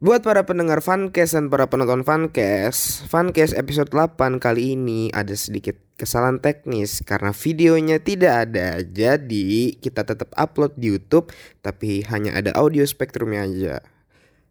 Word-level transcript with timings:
Buat 0.00 0.24
para 0.24 0.48
pendengar 0.48 0.80
Fancast 0.80 1.36
dan 1.36 1.52
para 1.52 1.68
penonton 1.68 2.08
Fancast, 2.08 3.04
Fancast 3.04 3.52
episode 3.52 3.92
8 3.92 4.40
kali 4.40 4.72
ini 4.72 5.12
ada 5.12 5.36
sedikit 5.36 5.76
kesalahan 6.00 6.40
teknis 6.40 7.04
karena 7.04 7.36
videonya 7.36 8.00
tidak 8.00 8.48
ada. 8.48 8.80
Jadi 8.80 9.76
kita 9.76 10.08
tetap 10.08 10.32
upload 10.40 10.72
di 10.80 10.96
YouTube 10.96 11.28
tapi 11.60 12.00
hanya 12.08 12.32
ada 12.32 12.48
audio 12.56 12.80
spektrumnya 12.88 13.44
aja. 13.44 13.84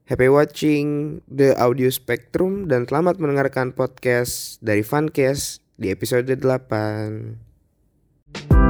Happy 0.06 0.30
watching 0.30 1.18
the 1.26 1.58
audio 1.58 1.90
spectrum 1.90 2.70
dan 2.70 2.86
selamat 2.86 3.18
mendengarkan 3.18 3.74
podcast 3.74 4.62
dari 4.62 4.86
Fancast 4.86 5.66
di 5.82 5.90
episode 5.90 6.30
8. 6.30 8.69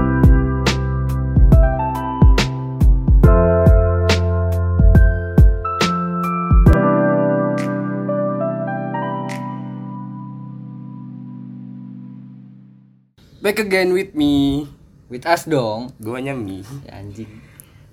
Back 13.39 13.59
again 13.61 13.91
with 13.91 14.11
me. 14.13 14.67
With 15.07 15.23
us 15.23 15.47
dong. 15.47 15.95
Guanya 15.97 16.35
Mi. 16.35 16.61
Ya 16.85 16.99
anjing. 16.99 17.30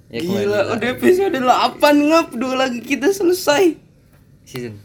Ya, 0.07 0.23
Gila, 0.23 0.77
udah 0.77 0.89
episode 0.93 1.35
8 1.35 1.43
ngap 1.81 2.29
dua 2.33 2.55
lagi 2.57 2.79
kita 2.81 3.11
selesai. 3.11 3.75
season. 4.43 4.79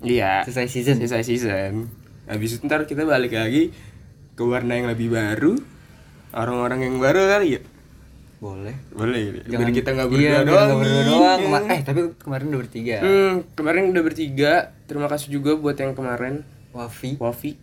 Iya. 0.00 0.46
Selesai 0.46 0.66
season. 0.68 0.96
Selesai 0.96 1.22
season. 1.24 1.90
Habis 2.24 2.56
itu 2.56 2.62
ntar 2.62 2.86
kita 2.86 3.02
balik 3.02 3.34
lagi 3.34 3.74
ke 4.32 4.42
warna 4.42 4.74
yang 4.74 4.86
lebih 4.86 5.10
baru. 5.10 5.58
Orang-orang 6.30 6.86
yang 6.86 6.96
baru 6.96 7.26
kali 7.28 7.58
ya. 7.58 7.60
Boleh. 8.38 8.78
Boleh. 8.90 9.42
Biar 9.42 9.46
Jangan- 9.50 9.74
kita 9.74 9.90
nggak 9.90 10.08
iya, 10.08 10.12
berdua 10.12 10.30
biar 10.30 10.44
doang. 10.46 10.66
nggak 10.68 10.78
berdua 10.78 11.02
doang. 11.04 11.38
Kema- 11.40 11.66
eh, 11.68 11.80
tapi 11.82 12.00
kemarin 12.16 12.44
udah 12.46 12.60
bertiga. 12.60 12.96
Hmm, 13.02 13.34
kemarin 13.52 13.82
udah 13.90 14.02
bertiga. 14.02 14.52
Terima 14.86 15.06
kasih 15.06 15.28
juga 15.28 15.50
buat 15.54 15.74
yang 15.74 15.92
kemarin. 15.92 16.46
Wafi 16.70 17.18
Wafi. 17.18 17.58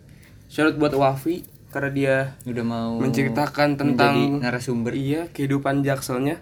Shout 0.46 0.68
out 0.68 0.76
buat 0.76 0.92
Wafi 0.92 1.40
karena 1.68 1.90
dia 1.92 2.14
udah 2.48 2.64
mau 2.64 2.90
menceritakan 2.96 3.76
tentang 3.76 4.40
narasumber. 4.40 4.96
Iya, 4.96 5.28
kehidupan 5.32 5.84
Jakselnya. 5.84 6.40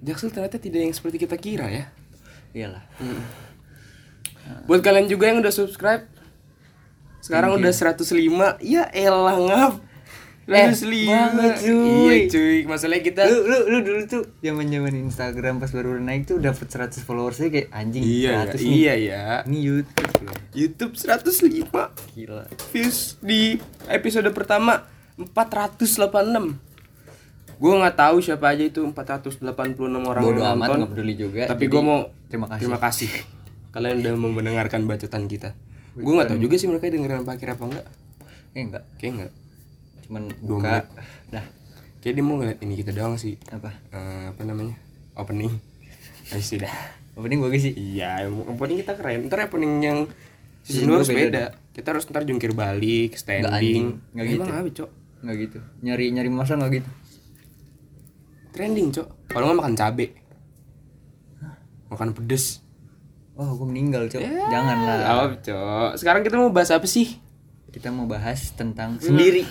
Jaksel 0.00 0.30
ternyata 0.30 0.62
tidak 0.62 0.86
yang 0.86 0.94
seperti 0.94 1.26
kita 1.26 1.36
kira 1.36 1.66
ya. 1.68 1.90
Iyalah. 2.54 2.84
Buat 4.64 4.80
kalian 4.80 5.08
juga 5.10 5.28
yang 5.28 5.44
udah 5.44 5.52
subscribe 5.52 6.08
Sekarang 7.20 7.52
udah 7.60 7.68
105 7.68 8.08
Ya 8.64 8.88
elah 8.96 9.36
ngap 9.36 9.74
105 10.48 11.04
banget, 11.04 11.54
cuy. 11.60 11.92
Iya 12.08 12.16
cuy 12.26 12.58
Masalahnya 12.64 13.04
kita 13.04 13.20
Lu, 13.22 13.36
lu, 13.44 13.58
lu 13.68 13.78
dulu 13.80 14.00
tuh 14.04 14.22
zaman-zaman 14.40 14.96
Instagram 14.98 15.60
pas 15.60 15.68
baru 15.68 16.00
naik 16.00 16.24
tuh 16.24 16.40
dapat 16.40 16.64
100 16.64 17.04
followersnya 17.04 17.48
kayak 17.48 17.68
anjing 17.68 18.00
Iya 18.00 18.48
100 18.48 18.56
nih. 18.56 18.64
iya 18.74 18.94
ya 18.96 19.24
Ini 19.44 19.58
YouTube 19.60 20.12
loh. 20.24 20.36
YouTube 20.50 20.92
105 20.96 21.68
Gila. 22.16 22.44
Views 22.72 22.98
di 23.20 23.60
episode 23.86 24.32
pertama 24.32 24.88
486 25.20 26.56
Gue 27.58 27.72
nggak 27.74 27.96
tahu 27.98 28.16
siapa 28.18 28.48
aja 28.48 28.62
itu 28.62 28.80
486 28.80 29.44
orang 30.00 30.22
Bodo 30.22 30.40
yang 30.40 30.56
amat 30.56 30.64
nonton 30.64 30.78
nggak 30.80 30.90
peduli 30.94 31.14
juga. 31.14 31.42
Tapi 31.44 31.64
gue 31.66 31.82
mau 31.82 32.06
terima 32.26 32.46
kasih. 32.46 32.62
Terima 32.64 32.78
kasih 32.78 33.10
Kalian 33.74 34.00
udah 34.00 34.12
mau 34.16 34.30
mendengarkan 34.30 34.86
bacotan 34.86 35.28
kita 35.28 35.52
Gue 35.92 36.12
nggak 36.14 36.32
tahu 36.32 36.40
juga 36.40 36.56
sih 36.56 36.66
mereka 36.66 36.88
dengerin 36.88 37.20
apa 37.20 37.34
akhir 37.34 37.48
apa 37.52 37.64
enggak 37.66 37.86
Eh 38.54 38.62
enggak, 38.64 38.84
Kayak 38.96 39.12
enggak 39.12 39.32
cuman 40.08 40.24
buka. 40.40 40.88
Dah, 41.28 41.44
Kayak 41.98 42.14
dia 42.14 42.24
mau 42.24 42.34
ngeliat 42.36 42.58
ini 42.58 42.74
kita 42.74 42.90
doang 42.90 43.14
sih 43.14 43.36
apa? 43.48 43.74
Eh, 43.90 44.24
Apa 44.30 44.42
namanya 44.42 44.78
Opening 45.12 45.50
Ayo 46.30 46.40
sudah 46.40 46.70
Opening 47.12 47.38
bagus 47.38 47.60
sih. 47.60 47.74
Iya 47.74 48.24
opening 48.26 48.80
kita 48.80 48.94
keren 48.94 49.26
Ntar 49.26 49.44
opening 49.44 49.72
yang 49.78 49.98
Season 50.62 50.84
Season 50.84 50.86
2 50.86 50.88
dua 50.88 50.96
harus 50.96 51.08
beda 51.08 51.20
beda 51.20 51.44
Kita 51.70 51.88
harus 51.90 52.04
ntar 52.04 52.22
jungkir 52.22 52.50
balik. 52.52 53.14
Standing 53.14 53.98
Nggak 54.10 54.24
Emang 54.24 54.46
gitu. 54.46 54.54
apa 54.54 54.70
cok 54.72 54.90
Enggak 55.18 55.36
gitu. 55.40 55.58
Nyari 55.82 56.04
nyari 56.14 56.30
masa 56.30 56.54
enggak 56.54 56.72
gitu. 56.78 56.90
Trending 58.50 58.88
cok 58.90 59.06
Kalau 59.28 59.44
nggak 59.46 59.58
makan 59.58 59.74
cabe 59.74 60.06
Makan 61.88 62.10
pedes 62.12 62.62
Oh, 63.34 63.54
gue 63.54 63.70
meninggal, 63.70 64.10
Cok. 64.10 64.18
Ya. 64.18 64.50
Janganlah. 64.50 64.96
Apa 65.06 65.38
cok 65.38 65.90
Sekarang 65.94 66.22
kita 66.22 66.34
mau 66.34 66.50
bahas 66.50 66.70
apa 66.70 66.86
sih 66.86 67.22
Kita 67.70 67.90
mau 67.90 68.06
bahas 68.06 68.50
tentang 68.52 68.98
sendiri. 68.98 69.46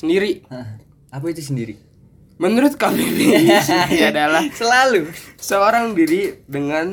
Sendiri 0.00 0.40
Hah, 0.48 0.80
apa 1.12 1.26
itu 1.28 1.44
sendiri? 1.44 1.76
Menurut 2.36 2.72
KBBI 2.74 3.52
adalah 4.10 4.40
Selalu. 4.50 5.12
seorang 5.36 5.92
diri 5.92 6.40
dengan 6.46 6.88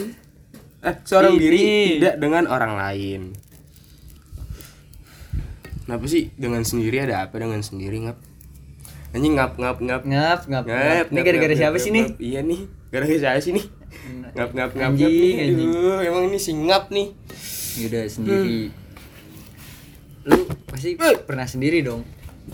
eh 0.78 0.96
seorang 1.02 1.34
Ini. 1.34 1.40
diri 1.40 1.64
tidak 1.98 2.16
dengan 2.18 2.44
orang 2.46 2.76
lain. 2.76 3.22
Kenapa 5.82 6.04
sih 6.06 6.36
dengan 6.36 6.62
sendiri 6.62 7.00
ada 7.00 7.24
apa 7.24 7.40
dengan 7.40 7.64
sendiri 7.64 8.04
ngap? 8.04 8.20
Anjing 9.10 9.34
ngap 9.34 9.56
ngap 9.56 9.78
ngap 9.80 10.02
Ngap, 10.04 10.40
ngap, 10.46 10.64
ngap. 10.68 10.68
ngap. 10.68 11.06
Ini 11.08 11.20
gara-gara 11.24 11.48
ngap, 11.48 11.62
siapa 11.64 11.72
ngap, 11.74 11.80
sih 11.80 11.92
nih? 11.94 12.06
ngap. 12.06 12.20
Iya 12.20 12.40
nih, 12.44 12.62
gara-gara 12.92 13.20
siapa 13.24 13.40
sih 13.40 13.52
nih? 13.56 13.66
Ngap 14.36 14.50
ngap 14.52 14.52
ngap 14.52 14.72
ngap 14.76 14.92
anjing. 15.00 15.36
Aduh, 15.40 15.98
emang 16.04 16.24
ini 16.28 16.38
si 16.38 16.52
ngap 16.54 16.84
nih. 16.90 17.08
Udah 17.80 18.04
sendiri. 18.06 18.60
Lu 20.28 20.36
pasti 20.68 20.90
Eh. 20.94 21.16
pernah 21.24 21.48
sendiri 21.48 21.80
dong? 21.80 22.04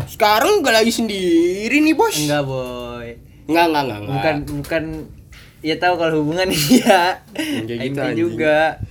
Sekarang 0.09 0.66
gak 0.66 0.74
lagi 0.74 0.92
sendiri 0.94 1.78
nih, 1.80 1.94
Bos. 1.94 2.18
Enggak, 2.18 2.44
boy. 2.46 3.08
Enggak, 3.50 3.66
enggak, 3.70 3.84
enggak, 3.84 4.00
enggak. 4.00 4.14
Bukan 4.14 4.36
bukan 4.64 4.84
ya 5.64 5.76
tahu 5.80 5.94
kalau 5.96 6.14
hubungan 6.24 6.48
iya. 6.72 7.24
Kayak 7.34 7.80
gitu, 7.94 8.30
juga. 8.30 8.81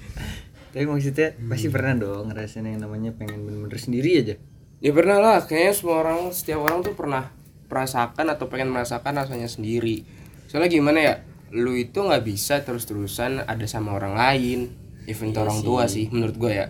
Tapi 0.72 0.88
maksudnya 0.88 1.36
pasti 1.36 1.68
pernah 1.68 1.92
dong 2.00 2.32
ngerasain 2.32 2.64
yang 2.64 2.80
namanya 2.80 3.12
pengen 3.12 3.44
bener-bener 3.44 3.76
sendiri 3.76 4.10
aja. 4.24 4.34
Ya 4.82 4.90
pernah 4.90 5.20
lah, 5.20 5.44
kayaknya 5.44 5.72
semua 5.76 6.02
orang, 6.02 6.32
setiap 6.32 6.64
orang 6.64 6.82
tuh 6.82 6.96
pernah 6.96 7.30
merasakan 7.68 8.26
atau 8.32 8.50
pengen 8.50 8.72
merasakan 8.72 9.14
rasanya 9.14 9.46
sendiri. 9.46 10.02
Soalnya 10.48 10.72
gimana 10.72 10.98
ya, 10.98 11.14
lu 11.52 11.76
itu 11.76 12.02
nggak 12.02 12.24
bisa 12.24 12.64
terus-terusan 12.64 13.46
ada 13.46 13.66
sama 13.68 13.94
orang 13.94 14.16
lain, 14.16 14.72
even 15.06 15.30
Iya 15.30 15.44
orang 15.44 15.58
tua 15.62 15.86
sih, 15.86 16.08
menurut 16.08 16.36
gue 16.40 16.52
ya. 16.52 16.66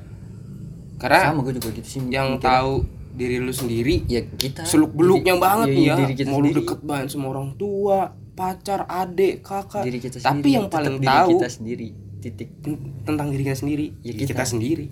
Karena 0.99 1.34
Sama 1.34 1.43
gue 1.43 1.54
juga 1.59 1.70
gitu 1.75 1.88
sih. 1.88 2.00
yang 2.10 2.38
tahu 2.38 2.87
diri 3.12 3.36
lu 3.36 3.52
sendiri, 3.52 4.02
ya 4.06 4.24
kita 4.26 4.64
seluk 4.64 4.92
beluknya 4.92 5.32
diri- 5.32 5.44
banget 5.44 5.66
iya, 5.68 5.76
nih 5.76 5.84
ya, 5.84 5.94
diri 6.08 6.24
mau 6.24 6.40
lu 6.40 6.48
deket 6.50 6.80
banget 6.80 7.06
sama 7.08 7.26
orang 7.28 7.52
tua, 7.54 7.98
pacar, 8.32 8.84
adik, 8.84 9.40
kakak. 9.40 9.84
diri 9.84 9.98
kita 9.98 10.16
Tapi 10.16 10.24
sendiri, 10.40 10.48
yang 10.50 10.66
paling 10.66 10.96
diri 10.96 11.06
tahu 11.06 11.30
kita 11.34 11.48
sendiri. 11.48 11.88
Titik. 12.18 12.48
ten- 12.58 12.82
tentang 13.02 13.28
diri 13.28 13.42
kita 13.42 13.58
sendiri, 13.58 13.86
Ya, 14.00 14.12
kita. 14.14 14.28
kita 14.32 14.44
sendiri. 14.46 14.86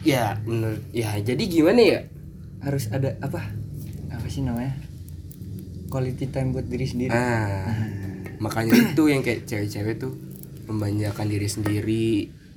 Ya, 0.00 0.38
menurut 0.42 0.84
ya 0.90 1.16
jadi 1.18 1.42
gimana 1.42 1.80
ya? 1.80 2.00
Harus 2.60 2.86
ada 2.88 3.18
apa? 3.18 3.42
Apa 4.08 4.26
sih 4.26 4.40
namanya? 4.40 4.78
Quality 5.88 6.26
time 6.28 6.52
buat 6.52 6.64
diri 6.64 6.84
sendiri. 6.84 7.10
Nah, 7.10 7.66
makanya 8.38 8.76
itu 8.84 9.02
yang 9.04 9.24
kayak 9.24 9.42
cewek-cewek 9.44 9.98
tuh 9.98 10.14
membanjakan 10.64 11.26
diri 11.26 11.48
sendiri. 11.48 12.08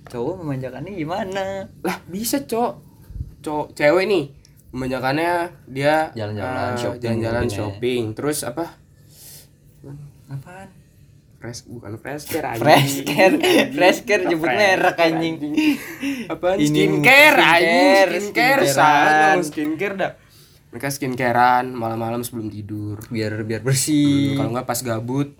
Cowok 0.06 0.44
memanjakannya 0.44 0.94
gimana? 0.94 1.66
Lah, 1.80 1.98
bisa, 2.06 2.44
Cok. 2.44 2.74
Cok, 3.42 3.74
cewek 3.74 4.06
nih 4.06 4.26
membanjakannya 4.72 5.52
dia 5.68 6.10
Jalan-jalan, 6.12 6.72
eh, 6.74 6.78
shopping 6.80 7.02
jalan-jalan 7.02 7.46
ya. 7.46 7.54
shopping. 7.54 8.04
Terus 8.16 8.40
apa? 8.42 8.66
Apaan? 10.28 10.68
Fresh 11.38 11.66
bukan 11.66 11.98
fresh 11.98 12.26
care 12.30 12.46
anjing. 12.48 12.62
Fresh 12.64 12.96
care, 13.04 13.36
fresh 13.74 14.00
care 14.06 14.24
nyebut 14.24 14.46
merek 14.48 14.94
care, 14.94 15.10
anjing. 15.10 15.36
Apaan 16.30 16.58
skincare 16.62 17.38
anjing, 17.38 18.30
skincare, 18.30 18.62
skincare 18.64 19.42
skincare 19.44 19.96
dah. 19.98 20.12
Mereka 20.72 20.88
skincarean 20.88 21.66
malam-malam 21.74 22.22
sebelum 22.22 22.48
tidur. 22.48 23.02
Biar 23.10 23.42
biar 23.44 23.60
bersih. 23.60 24.38
Kalau 24.38 24.54
nggak 24.54 24.70
pas 24.70 24.80
gabut, 24.80 25.34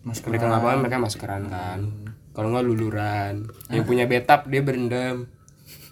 Masker. 0.00 0.28
mereka 0.28 0.46
ngapain 0.48 0.78
mereka 0.80 0.96
maskeran 0.96 1.44
kan 1.48 1.80
kalau 2.32 2.56
nggak 2.56 2.64
luluran 2.64 3.44
yang 3.68 3.84
punya 3.84 4.08
betap 4.08 4.48
dia 4.48 4.64
berendam 4.64 5.28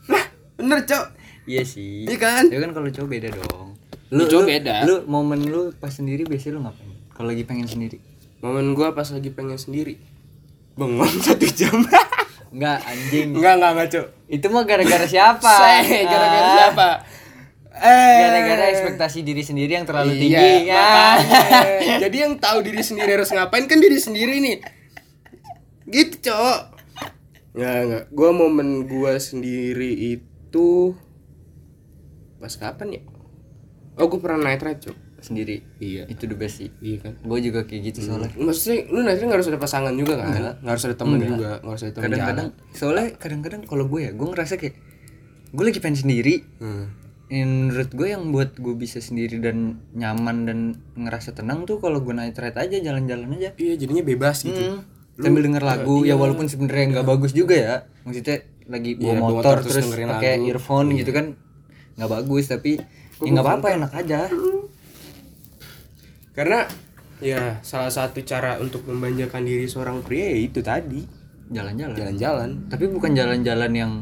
lah 0.08 0.24
bener 0.56 0.80
cok 0.80 1.06
Iya 1.48 1.64
sih. 1.64 2.04
Iya 2.04 2.16
kan? 2.16 2.44
Ya 2.46 2.60
kan 2.60 2.70
kalau 2.70 2.86
cowok 2.86 3.08
beda 3.08 3.28
dong. 3.32 3.72
Ya, 4.08 4.24
cowok 4.26 4.44
beda. 4.46 4.74
Lu 4.84 4.96
momen 5.04 5.40
lu 5.42 5.72
pas 5.74 5.88
sendiri 5.88 6.22
biasanya 6.22 6.52
lu 6.54 6.60
ngapain? 6.62 6.92
Kalau 7.10 7.28
lagi 7.28 7.42
pengen 7.42 7.64
sendiri. 7.64 7.98
momen 8.38 8.70
gua 8.70 8.94
pas 8.94 9.08
lagi 9.08 9.34
pengen 9.34 9.58
sendiri 9.58 9.98
bengong 10.78 11.10
satu 11.26 11.42
jam 11.50 11.74
Enggak 12.54 12.78
anjing. 12.80 13.34
enggak 13.34 13.54
enggak 13.58 13.70
enggak 13.74 13.88
cok 13.90 14.06
Itu 14.30 14.46
mah 14.48 14.62
gara-gara 14.62 15.02
siapa? 15.04 15.54
Gara-gara 16.06 16.38
Ah, 16.38 16.52
siapa 16.54 16.88
eh 17.74 18.18
Gara-gara 18.22 18.64
ekspektasi 18.70 19.18
diri 19.20 19.42
sendiri 19.42 19.74
yang 19.74 19.82
terlalu 19.82 20.14
iya, 20.14 20.22
tinggi. 20.22 20.70
Ya. 20.70 20.86
jadi 22.00 22.16
yang 22.26 22.38
tahu 22.38 22.62
diri 22.62 22.78
sendiri 22.78 23.10
harus 23.12 23.26
ngapain 23.28 23.66
kan 23.66 23.78
diri 23.78 23.98
sendiri 23.98 24.38
nih 24.38 24.56
gitu 25.84 26.30
cok 26.30 26.58
nggak 27.54 27.76
nggak 27.84 28.04
gua 28.10 28.30
momen 28.30 28.86
gua 28.86 29.18
sendiri 29.18 30.14
itu 30.14 30.94
pas 32.38 32.54
kapan 32.54 32.88
ya? 32.98 33.02
Oh 33.98 34.06
gua 34.06 34.18
pernah 34.22 34.50
night 34.50 34.62
ride 34.62 34.82
cok 34.82 34.98
sendiri. 35.18 35.66
Iya. 35.82 36.06
itu 36.06 36.24
the 36.30 36.36
best 36.38 36.62
sih. 36.62 36.70
Iya 36.78 36.98
kan. 37.02 37.12
gue 37.18 37.38
juga 37.42 37.66
kayak 37.66 37.82
gitu 37.90 37.98
soalnya. 38.06 38.30
Maksudnya 38.38 38.86
lu 38.90 39.02
nanti 39.02 39.22
nggak 39.26 39.38
harus 39.42 39.50
ada 39.50 39.58
pasangan 39.58 39.94
juga 39.94 40.14
kan? 40.18 40.30
Nggak 40.62 40.72
harus 40.78 40.84
ada 40.86 40.96
temen 40.96 41.18
juga, 41.18 41.50
nggak 41.58 41.72
harus 41.74 41.82
ada 41.84 41.92
temen 41.92 42.04
kadang-kadang 42.06 42.48
soalnya 42.70 43.06
kadang-kadang 43.18 43.60
kalau 43.66 43.84
gue 43.90 44.00
ya 44.06 44.10
gue 44.14 44.28
ngerasa 44.30 44.54
kayak 44.56 44.74
gue 45.52 45.64
lagi 45.64 45.78
pengen 45.82 45.98
sendiri. 45.98 46.34
Hmm. 46.62 46.86
yang 47.28 47.68
menurut 47.68 47.92
gue 47.92 48.08
yang 48.08 48.32
buat 48.32 48.56
gue 48.56 48.72
bisa 48.72 49.04
sendiri 49.04 49.36
dan 49.36 49.84
nyaman 49.92 50.48
dan 50.48 50.58
ngerasa 50.96 51.36
tenang 51.36 51.68
tuh 51.68 51.76
kalau 51.76 52.00
gue 52.00 52.16
night 52.16 52.40
ride 52.40 52.56
aja 52.56 52.76
jalan-jalan 52.80 53.28
aja. 53.36 53.52
Iya 53.60 53.74
jadinya 53.76 54.00
bebas 54.00 54.46
gitu. 54.48 54.56
Hmm. 54.56 54.80
sambil 55.18 55.42
denger 55.44 55.66
lagu 55.66 56.06
ya 56.06 56.14
walaupun 56.14 56.46
sebenarnya 56.46 56.94
nggak 56.94 57.06
bagus 57.10 57.34
juga 57.36 57.52
ya. 57.58 57.74
Maksudnya 58.08 58.48
lagi 58.70 58.96
bawa 58.96 59.04
Iya, 59.04 59.20
motor, 59.20 59.34
motor 59.34 59.56
terus 59.66 59.74
terus 59.82 60.08
pakai 60.08 60.32
earphone 60.46 60.88
gitu 60.96 61.10
kan 61.12 61.26
nggak 61.98 62.10
bagus 62.10 62.46
tapi 62.46 62.78
ya 63.20 63.28
nggak 63.34 63.44
apa-apa 63.44 63.68
enak 63.74 63.92
aja 63.92 64.20
Karena 66.38 66.62
ya 67.18 67.58
salah 67.66 67.90
satu 67.90 68.22
cara 68.22 68.62
untuk 68.62 68.86
memanjakan 68.86 69.42
diri 69.42 69.66
seorang 69.66 70.06
pria 70.06 70.30
ya 70.30 70.38
itu 70.38 70.62
tadi 70.62 71.02
jalan-jalan 71.50 71.98
jalan-jalan. 71.98 72.50
tapi 72.70 72.86
bukan 72.86 73.10
jalan-jalan 73.10 73.72
yang 73.74 73.92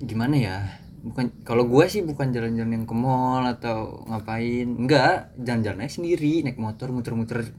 gimana 0.00 0.32
ya 0.38 0.56
bukan 1.04 1.28
kalau 1.44 1.68
gue 1.68 1.84
sih 1.92 2.00
bukan 2.00 2.32
jalan-jalan 2.32 2.72
yang 2.72 2.86
ke 2.88 2.96
mall 2.96 3.44
atau 3.44 4.00
ngapain 4.08 4.64
enggak 4.64 5.28
jalan-jalannya 5.36 5.92
sendiri 5.92 6.40
naik 6.40 6.56
motor 6.56 6.88
muter-muter 6.88 7.52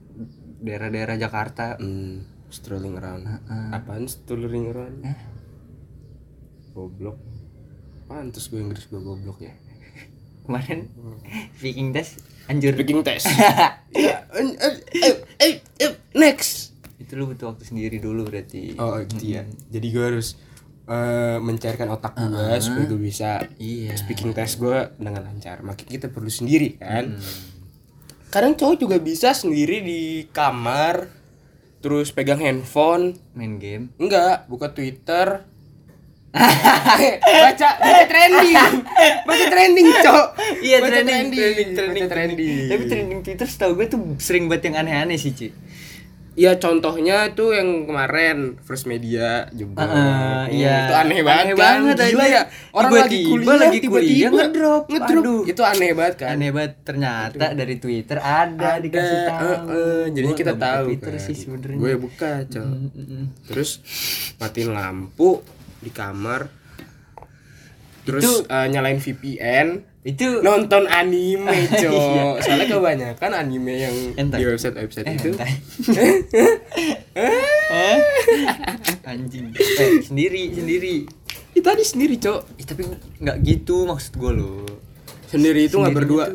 daerah-daerah 0.59 1.15
Jakarta 1.15 1.77
Hmm, 1.79 2.25
strolling 2.51 2.97
around. 2.99 3.23
Apaan 3.71 4.09
strolling 4.09 4.73
around? 4.73 5.05
Eh? 5.05 5.17
Goblok. 6.75 7.17
Pantes 8.09 8.49
gue 8.49 8.57
Inggris 8.57 8.89
gue 8.89 8.97
goblok 8.97 9.45
ya. 9.45 9.53
kemarin 10.49 10.89
speaking 11.61 11.93
test 11.93 12.25
anjir 12.49 12.73
Speaking 12.73 13.05
test. 13.05 13.29
ya, 13.93 14.25
eh, 14.33 14.75
eh, 15.37 15.61
eh, 15.77 15.93
next. 16.17 16.73
itu 16.99 17.15
lu 17.15 17.29
butuh 17.29 17.53
waktu 17.53 17.63
sendiri 17.63 18.01
dulu 18.01 18.27
berarti 18.27 18.75
Oh 18.81 18.97
gitu 19.05 19.37
ya. 19.37 19.45
Jadi 19.45 19.87
gue 19.93 20.03
harus 20.03 20.35
eh, 20.89 21.37
mencairkan 21.37 21.87
otak 21.93 22.17
gue 22.17 22.49
supaya 22.59 22.85
gue 22.89 22.99
bisa 22.99 23.29
iya 23.61 23.93
speaking 23.93 24.33
test 24.33 24.57
gue 24.57 24.89
dengan 24.97 25.21
lancar. 25.29 25.61
Makanya 25.61 25.89
kita 26.01 26.07
perlu 26.09 26.33
sendiri 26.33 26.81
kan. 26.81 27.21
Kadang 28.33 28.57
cowok 28.57 28.77
juga 28.81 28.97
bisa 28.97 29.33
sendiri 29.33 29.81
di 29.85 30.25
kamar, 30.29 31.09
terus 31.81 32.13
pegang 32.13 32.41
handphone, 32.41 33.17
main 33.37 33.61
game 33.61 33.93
enggak 33.97 34.49
buka 34.49 34.73
Twitter, 34.73 35.45
baca 37.43 37.67
baca 37.75 38.03
trending, 38.05 38.55
baca 39.25 39.45
trending 39.49 39.87
cok. 39.99 40.25
iya 40.61 40.77
Baca 40.77 41.01
trending 41.01 41.27
trending 41.31 41.69
trending, 41.73 42.03
baca 42.03 42.07
trending. 42.07 42.67
tapi 42.67 42.83
trending 42.85 43.19
Twitter 43.21 43.47
setahu 43.47 43.73
gue 43.73 43.87
tuh 43.87 43.99
sering 44.17 44.45
banget 44.45 44.69
yang 44.69 44.85
aneh-aneh 44.85 45.15
sih 45.15 45.31
Ci 45.31 45.49
Ya 46.37 46.55
contohnya 46.55 47.27
itu 47.27 47.51
yang 47.51 47.83
kemarin 47.83 48.55
First 48.63 48.87
Media 48.87 49.51
juga. 49.51 49.83
Ah, 49.83 50.43
iya. 50.47 50.87
Itu 50.87 50.95
aneh 50.95 51.19
banget 51.19 51.43
Aneh 51.43 51.51
kan. 51.51 51.59
banget, 51.59 51.95
Gila 51.99 52.25
ya. 52.25 52.41
Orang 52.71 52.91
lagi 52.95 53.11
Tiba-tiba 53.11 53.27
kuliah 53.27 53.57
lagi 53.59 53.77
tiba-tiba 53.83 54.29
ngedrop. 54.39 54.83
ngedrop. 54.87 55.19
Aduh. 55.19 55.41
Itu 55.43 55.61
aneh 55.67 55.91
banget 55.91 56.15
kan. 56.15 56.27
aneh 56.31 56.49
banget 56.49 56.73
ternyata 56.79 57.45
dari 57.51 57.75
Twitter 57.75 58.17
ada, 58.17 58.55
Ada, 58.55 58.79
dikasih 58.79 59.19
tahu 59.27 59.43
eh, 59.43 59.59
eh, 59.67 60.03
jadinya 60.15 60.35
kita 60.37 60.53
tahu 60.55 60.85
Twitter 60.87 61.11
kan. 61.11 61.25
sih 61.27 61.35
sebenarnya 61.35 61.75
Gue 61.75 61.93
buka, 61.97 62.31
Cok. 62.47 62.67
Mm-mm. 62.87 63.23
Terus 63.43 63.69
matiin 64.39 64.69
lampu 64.71 65.29
di 65.79 65.89
kamar. 65.89 66.47
Terus 68.03 68.41
eh, 68.41 68.67
nyalain 68.67 68.97
VPN, 68.97 69.67
itu 70.01 70.41
nonton 70.41 70.87
anime, 70.87 71.53
Cok. 71.83 72.41
Soalnya 72.41 72.67
kebanyakan 72.67 73.31
anime 73.35 73.73
yang 73.77 73.95
Hentai. 74.15 74.39
di 74.39 74.45
website-website 74.47 75.05
eh, 75.05 75.13
itu 75.13 75.29
hentai. 75.31 75.53
Eh? 77.69 77.97
anjing 79.03 79.51
eh 79.53 80.01
sendiri 80.01 80.49
sendiri 80.49 81.05
itu 81.51 81.61
tadi 81.61 81.83
sendiri, 81.83 82.15
Cok. 82.17 82.41
Ih, 82.55 82.65
tapi 82.65 82.81
nggak 83.19 83.37
gitu 83.41 83.83
maksud 83.83 84.15
gue 84.15 84.31
loh 84.31 84.65
Sendiri 85.25 85.65
itu 85.65 85.77
nggak 85.77 85.93
berdua. 85.93 86.25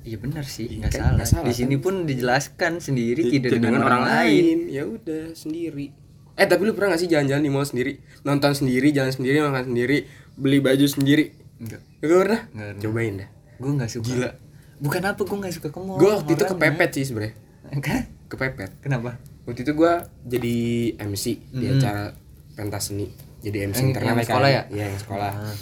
Iya 0.00 0.20
benar 0.20 0.44
sih, 0.44 0.68
nggak 0.76 0.92
kan 0.92 1.00
salah. 1.00 1.12
nggak 1.16 1.28
salah, 1.28 1.44
Di 1.48 1.54
sini 1.54 1.76
pun 1.76 2.04
dijelaskan 2.04 2.76
sendiri 2.76 3.24
Di- 3.24 3.40
tidak 3.40 3.56
dengan, 3.56 3.80
orang, 3.80 4.04
lain. 4.04 4.68
ya 4.68 4.84
udah 4.84 5.32
sendiri 5.32 5.88
eh 6.34 6.44
tapi 6.44 6.62
lu 6.62 6.72
pernah 6.72 6.92
gak 6.92 7.00
sih 7.00 7.08
jalan-jalan 7.08 7.40
di 7.40 7.48
mall 7.48 7.62
sendiri 7.62 7.96
nonton 8.22 8.52
sendiri 8.52 8.90
jalan 8.90 9.08
sendiri 9.08 9.38
makan 9.40 9.70
sendiri 9.70 9.98
beli 10.34 10.58
baju 10.58 10.82
sendiri 10.84 11.30
Enggak, 11.56 11.80
gak 12.00 12.10
pernah 12.18 12.40
Nggak 12.48 12.66
pernah. 12.68 12.82
cobain 12.82 13.14
dah 13.16 13.28
gue 13.54 13.70
nggak 13.72 13.86
suka. 13.88 14.04
Gila. 14.04 14.30
Bukan 14.76 15.02
apa 15.04 15.20
gue 15.20 15.36
nggak 15.38 15.54
suka 15.54 15.68
ke 15.68 15.78
mall. 15.78 15.96
gue 15.96 16.10
waktu 16.10 16.30
itu 16.32 16.44
kepepet 16.44 16.90
sih 16.92 17.04
sebenarnya 17.04 17.34
Kan? 17.76 18.02
kepepet 18.26 18.70
Kenapa? 18.80 19.16
waktu 19.44 19.60
itu 19.60 19.72
gue 19.72 19.92
jadi 20.26 20.56
MC 21.00 21.24
di 21.48 21.64
Mm-mm. 21.64 21.76
acara 21.76 22.10
pentas 22.52 22.90
seni 22.90 23.06
jadi 23.40 23.66
MC 23.66 23.78
Yang- 23.78 23.88
internal 23.92 24.10
yang 24.10 24.24
sekolah 24.24 24.48
ya? 24.48 24.62
Iya 24.68 24.84
yang 24.88 24.98
sekolah 24.98 25.32
Ah. 25.32 25.54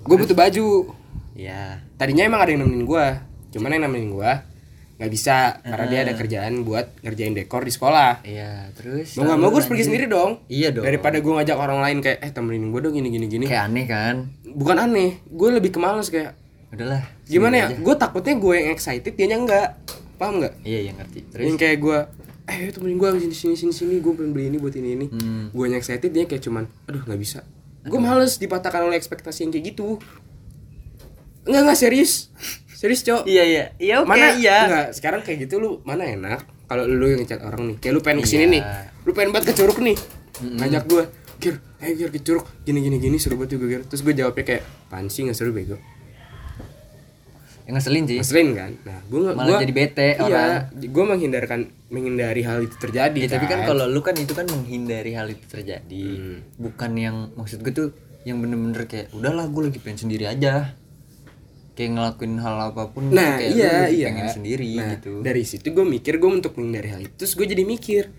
gue 0.00 0.16
butuh 0.16 0.34
baju 0.34 0.66
Ya. 1.32 1.82
tadinya 1.96 2.22
emang 2.22 2.40
ada 2.40 2.50
yang 2.50 2.62
nemenin 2.62 2.84
gue 2.84 3.06
cuman 3.50 3.70
yang 3.72 3.82
nemenin 3.84 4.10
gue 4.12 4.30
nggak 5.00 5.12
bisa 5.16 5.64
karena 5.64 5.86
dia 5.88 6.00
ada 6.04 6.12
kerjaan 6.12 6.60
buat 6.60 6.92
ngerjain 7.00 7.32
dekor 7.32 7.64
di 7.64 7.72
sekolah. 7.72 8.20
Iya, 8.20 8.68
terus 8.76 9.16
mau 9.16 9.32
nggak 9.32 9.38
mau 9.40 9.48
gue 9.48 9.64
pergi 9.64 9.84
sendiri 9.88 10.04
dong. 10.04 10.44
Iya 10.52 10.76
dong. 10.76 10.84
daripada 10.84 11.16
gue 11.24 11.32
ngajak 11.40 11.56
orang 11.56 11.80
lain 11.80 12.04
kayak 12.04 12.20
eh 12.20 12.28
temenin 12.28 12.68
gue 12.68 12.80
dong 12.84 12.92
gini 12.92 13.08
gini 13.08 13.24
gini. 13.24 13.44
Kayak 13.48 13.72
aneh 13.72 13.86
kan. 13.88 14.16
bukan 14.44 14.76
aneh 14.76 15.24
gue 15.24 15.48
lebih 15.56 15.72
ke 15.72 15.80
males 15.80 16.12
kayak 16.12 16.36
Udahlah. 16.68 17.00
gimana 17.24 17.54
ya? 17.64 17.68
gue 17.72 17.94
takutnya 17.96 18.34
gue 18.36 18.54
yang 18.60 18.68
excited 18.76 19.14
dia 19.16 19.26
enggak 19.32 19.80
paham 20.20 20.44
nggak? 20.44 20.54
Iya, 20.68 20.78
iya 20.84 20.92
ngerti. 20.92 21.20
Terus? 21.32 21.44
Yang 21.48 21.56
kayak 21.56 21.76
gue 21.80 21.98
eh 22.50 22.68
temenin 22.68 22.96
gue 23.00 23.08
sini 23.24 23.32
sini 23.32 23.54
sini 23.56 23.72
sini 23.72 23.94
gue 24.04 24.12
pengen 24.12 24.36
beli 24.36 24.52
ini 24.52 24.60
buat 24.60 24.76
ini 24.76 24.88
ini. 25.00 25.06
Hmm. 25.08 25.48
gue 25.48 25.64
yang 25.64 25.80
excited 25.80 26.12
dia 26.12 26.28
kayak 26.28 26.44
cuman 26.44 26.68
aduh 26.84 27.00
nggak 27.08 27.20
bisa. 27.24 27.40
Gue 27.88 27.96
males 27.96 28.36
dipatahkan 28.36 28.84
oleh 28.84 29.00
ekspektasi 29.00 29.48
yang 29.48 29.52
kayak 29.56 29.72
gitu. 29.72 29.96
Enggak 31.48 31.72
enggak 31.72 31.78
serius 31.80 32.28
serius 32.80 33.00
cok 33.02 33.22
Iya, 33.24 33.44
iya. 33.44 33.64
Iya, 33.76 33.94
oke, 34.00 34.08
mana 34.08 34.26
iya. 34.34 34.56
enggak 34.64 34.86
sekarang 34.92 35.20
kayak 35.20 35.44
gitu 35.44 35.54
lu 35.56 35.70
mana 35.82 36.02
enak 36.02 36.40
kalau 36.64 36.88
lu 36.88 37.04
yang 37.06 37.20
ngechat 37.20 37.40
orang 37.40 37.60
nih 37.66 37.76
kayak 37.76 37.92
lu 37.92 38.00
pengen 38.00 38.18
ke 38.18 38.28
sini 38.30 38.40
Iya. 38.42 38.50
nih 38.50 38.62
lu 39.00 39.10
pengen 39.12 39.30
banget 39.30 39.46
ke 39.46 39.54
curug 39.54 39.78
nih 39.78 39.96
ngajak 40.40 40.84
gue 40.86 41.02
kir 41.36 41.54
ayo 41.78 41.92
kir 41.98 42.10
ke 42.10 42.20
curug 42.22 42.44
gini 42.62 42.80
gini 42.80 42.96
gini 42.98 43.16
seru 43.16 43.36
banget 43.36 43.54
juga 43.54 43.66
kir 43.68 43.82
terus 43.84 44.00
gue 44.00 44.14
jawabnya 44.14 44.44
kayak 44.46 44.62
pansi 44.88 45.24
nggak 45.24 45.34
seru 45.34 45.52
bego 45.52 45.76
Yang 47.62 47.74
ngeselin 47.76 48.04
sih. 48.04 48.18
ngeselin 48.18 48.48
kan 48.52 48.70
nah 48.82 48.98
gue 49.04 49.20
Malah 49.22 49.46
gua- 49.46 49.60
jadi 49.60 49.74
bete 49.74 50.08
iya 50.10 50.18
orang. 50.18 50.50
gue 50.82 51.04
menghindarkan 51.06 51.60
menghindari 51.88 52.42
hal 52.42 52.58
itu 52.60 52.76
terjadi 52.76 53.14
Ya, 53.16 53.28
tapi 53.30 53.46
kan 53.46 53.62
kan 53.62 53.68
kalau 53.68 53.84
lu 53.86 54.00
kan 54.00 54.16
itu 54.16 54.32
kan 54.32 54.42
menghindari 54.44 55.12
hal 55.12 55.28
itu 55.28 55.44
terjadi. 55.44 56.04
Hmm. 56.10 56.38
Bukan 56.56 56.90
yang 56.96 57.16
maksud 57.32 57.60
gue 57.60 57.70
tuh 57.70 57.88
yang 58.22 58.38
bener-bener 58.38 58.84
kayak 58.84 59.10
udahlah 59.12 59.46
gue 59.46 59.62
lagi 59.64 59.78
pengen 59.78 59.98
sendiri 60.00 60.26
aja. 60.26 60.74
Kayak 61.80 61.92
ngelakuin 61.96 62.34
hal 62.36 62.56
apa 62.66 62.82
pun 62.86 63.08
nah 63.08 63.40
kayak 63.40 63.50
lu 63.50 63.56
iya 63.56 63.72
lagi 63.80 63.96
iya 63.96 64.06
pengen 64.06 64.28
sendiri 64.28 64.68
nah, 64.76 64.88
gitu. 64.92 65.12
dari 65.20 65.42
situ 65.42 65.64
gue 65.66 65.80
mikir 65.82 66.20
gue 66.20 66.28
untuk 66.30 66.52
menghindari 66.54 66.88
hal 66.90 67.00
itu 67.00 67.14
terus 67.16 67.32
gue 67.32 67.46
jadi 67.46 67.64
mikir 67.64 68.12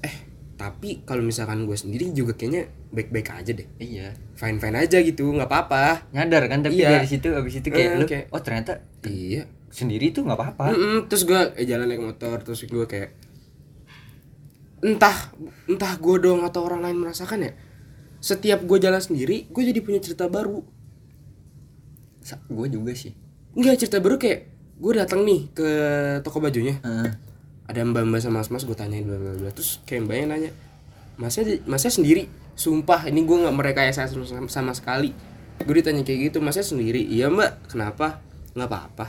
eh 0.00 0.16
tapi 0.54 1.04
kalau 1.04 1.20
misalkan 1.20 1.62
gue 1.62 1.74
sendiri 1.74 2.08
juga 2.10 2.32
kayaknya 2.32 2.64
baik-baik 2.88 3.28
aja 3.30 3.52
deh 3.52 3.68
Iya. 3.76 4.16
fine 4.32 4.56
fine 4.56 4.76
aja 4.78 4.98
gitu 4.98 5.28
nggak 5.28 5.44
apa-apa 5.44 6.08
Nyadar 6.10 6.48
kan 6.48 6.64
tapi 6.64 6.80
Iya. 6.80 6.96
dari 6.96 7.06
situ 7.06 7.28
abis 7.28 7.60
itu 7.60 7.68
kayak 7.68 7.84
Eh, 7.86 7.98
lu 7.98 8.06
kayak- 8.06 8.26
oh 8.30 8.40
ternyata 8.40 8.80
iya 9.04 9.44
sendiri 9.68 10.08
tuh 10.08 10.22
nggak 10.22 10.38
apa-apa. 10.38 10.70
Mm-mm, 10.70 10.96
terus 11.04 11.26
gue 11.26 11.40
eh, 11.58 11.66
jalan 11.66 11.84
naik 11.84 12.00
motor 12.00 12.40
terus 12.40 12.62
gue 12.62 12.86
kayak 12.86 13.10
entah 14.80 15.32
entah 15.66 15.92
gue 15.96 16.16
doang 16.18 16.40
atau 16.42 16.60
orang 16.62 16.80
lain 16.80 16.98
merasakan 16.98 17.40
ya 17.42 17.52
setiap 18.20 18.60
gue 18.62 18.78
jalan 18.78 19.00
sendiri 19.00 19.48
gue 19.48 19.62
jadi 19.64 19.80
punya 19.80 19.98
cerita 19.98 20.24
baru 20.26 20.60
gue 22.24 22.66
juga 22.72 22.92
sih. 22.96 23.12
Enggak 23.54 23.84
cerita 23.84 24.00
baru 24.00 24.16
kayak 24.16 24.40
gue 24.80 24.92
datang 24.96 25.22
nih 25.22 25.52
ke 25.54 25.68
toko 26.24 26.40
bajunya. 26.40 26.80
Heeh. 26.82 27.10
ada 27.64 27.80
mbak 27.80 28.04
mbak 28.04 28.20
sama 28.20 28.44
mas 28.44 28.52
mas 28.52 28.64
gue 28.68 28.76
tanyain 28.76 29.08
bla 29.08 29.16
bla 29.16 29.32
bla 29.40 29.48
terus 29.48 29.80
kayak 29.88 30.04
mbaknya 30.04 30.24
nanya 30.36 30.50
masnya 31.16 31.60
masnya 31.64 31.92
sendiri? 31.92 32.28
Sumpah 32.52 33.08
ini 33.08 33.24
gue 33.24 33.36
nggak 33.40 33.56
merekayasa 33.56 34.04
sama, 34.04 34.28
sama, 34.28 34.48
sama 34.52 34.72
sekali. 34.76 35.16
Gue 35.64 35.80
ditanya 35.80 36.04
kayak 36.04 36.28
gitu 36.28 36.44
masnya 36.44 36.60
sendiri? 36.66 37.00
Iya 37.00 37.32
mbak. 37.32 37.72
Kenapa? 37.72 38.20
Nggak 38.52 38.68
apa 38.68 38.78
apa 38.84 39.06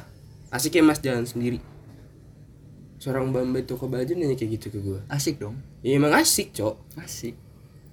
asik 0.55 0.79
ya 0.79 0.83
mas 0.87 1.03
jalan 1.03 1.27
sendiri. 1.27 1.59
Seorang 3.03 3.27
mbak 3.35 3.43
mbak 3.43 3.63
toko 3.67 3.91
baju 3.91 4.07
nanya 4.15 4.39
kayak 4.39 4.55
gitu 4.55 4.71
ke 4.71 4.79
gue 4.79 4.99
Asik 5.11 5.35
dong. 5.43 5.59
ya 5.83 5.99
emang 5.99 6.15
asik 6.15 6.55
cok. 6.55 6.95
Asik. 6.95 7.35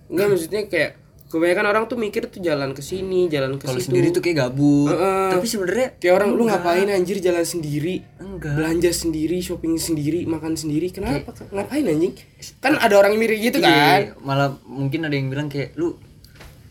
Enggak 0.06 0.26
maksudnya 0.30 0.62
kayak 0.70 1.01
kebanyakan 1.32 1.64
orang 1.66 1.84
tuh 1.86 1.96
mikir 1.96 2.28
tuh 2.28 2.38
jalan 2.38 2.70
ke 2.70 2.80
sini 2.80 3.24
jalan 3.26 3.56
ke 3.56 3.64
Kalau 3.64 3.76
situ. 3.76 3.88
sendiri 3.88 4.12
tuh 4.12 4.20
kayak 4.20 4.36
gabut. 4.44 4.92
Heeh. 4.92 5.32
Tapi 5.32 5.46
sebenarnya 5.46 5.88
kayak 5.96 6.14
orang 6.14 6.28
lu 6.30 6.44
enggak. 6.44 6.60
ngapain 6.60 6.88
anjir 6.92 7.16
jalan 7.18 7.40
sendiri? 7.42 8.04
Enggak. 8.18 8.52
belanja 8.52 8.90
sendiri 8.90 9.36
shopping 9.38 9.74
sendiri 9.74 10.22
makan 10.24 10.52
sendiri. 10.52 10.90
Kenapa 10.90 11.32
ngapain 11.48 11.82
anjing? 11.82 12.12
Kan 12.58 12.76
ada 12.76 12.94
orang 12.94 13.16
mirip 13.16 13.40
gitu 13.40 13.56
Iya, 13.56 13.64
kan? 13.64 14.00
malah 14.20 14.48
mungkin 14.62 15.02
ada 15.02 15.14
yang 15.14 15.26
bilang 15.26 15.48
kayak 15.48 15.72
lu 15.74 15.96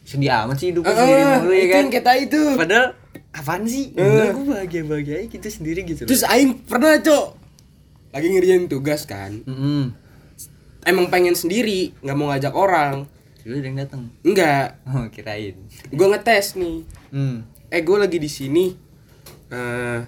sedih 0.03 0.29
amat 0.39 0.55
sih 0.55 0.69
hidup 0.69 0.83
Ah, 0.83 0.93
sendiri 0.93 1.21
mulu 1.39 1.51
ya 1.51 1.65
kan? 1.67 1.83
kata 1.89 2.11
itu. 2.19 2.41
Padahal 2.53 2.87
apaan 3.31 3.63
sih? 3.63 3.85
Enggak 3.93 4.29
gue 4.31 4.45
bahagia 4.45 4.81
bahagia 4.83 5.17
gitu 5.25 5.47
sendiri 5.47 5.81
gitu 5.83 6.03
terus 6.03 6.21
aing 6.23 6.61
pernah 6.61 6.95
cok 6.95 7.25
lagi 8.11 8.27
ngerjain 8.27 8.67
tugas 8.67 9.03
kan? 9.03 9.39
Mm-mm. 9.41 9.95
emang 10.81 11.07
pengen 11.07 11.31
sendiri 11.31 11.95
nggak 11.97 12.13
mau 12.13 12.27
ngajak 12.27 12.51
orang 12.51 13.07
Lu 13.43 13.53
ada 13.53 13.63
yang 13.63 13.79
datang 13.79 14.01
enggak. 14.21 14.77
Oh 14.85 15.05
kirain. 15.07 15.55
Gue 15.87 16.07
ngetes 16.07 16.53
nih. 16.55 16.85
Hmm. 17.09 17.43
eh 17.67 17.81
gue 17.81 17.97
lagi 17.97 18.17
di 18.17 18.27
sini. 18.27 18.75
Eh 19.49 19.99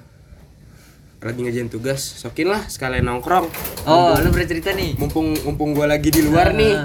lagi 1.20 1.40
ngerjain 1.40 1.68
tugas. 1.68 1.98
Sokin 2.00 2.48
lah 2.48 2.62
sekalian 2.66 3.04
nongkrong. 3.04 3.48
Oh 3.84 4.13
lu 4.16 4.30
bercerita 4.30 4.70
nih? 4.72 4.94
mumpung 4.96 5.34
mumpung 5.42 5.72
gue 5.72 5.84
lagi 5.84 6.10
di 6.10 6.22
luar 6.22 6.52
Ah. 6.52 6.54
nih. 6.54 6.75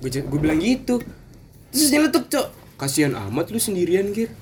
gue 0.00 0.22
gue 0.22 0.38
bilang 0.38 0.56
gitu. 0.56 1.02
Terus 1.70 1.90
nyeletuk 1.90 2.26
cok. 2.26 2.46
Kasihan 2.76 3.12
amat 3.28 3.50
lu 3.50 3.58
sendirian 3.58 4.08
gir. 4.10 4.32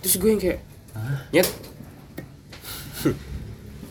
Terus 0.00 0.14
gue 0.16 0.28
yang 0.28 0.40
kayak 0.40 0.60
nyet 1.30 1.48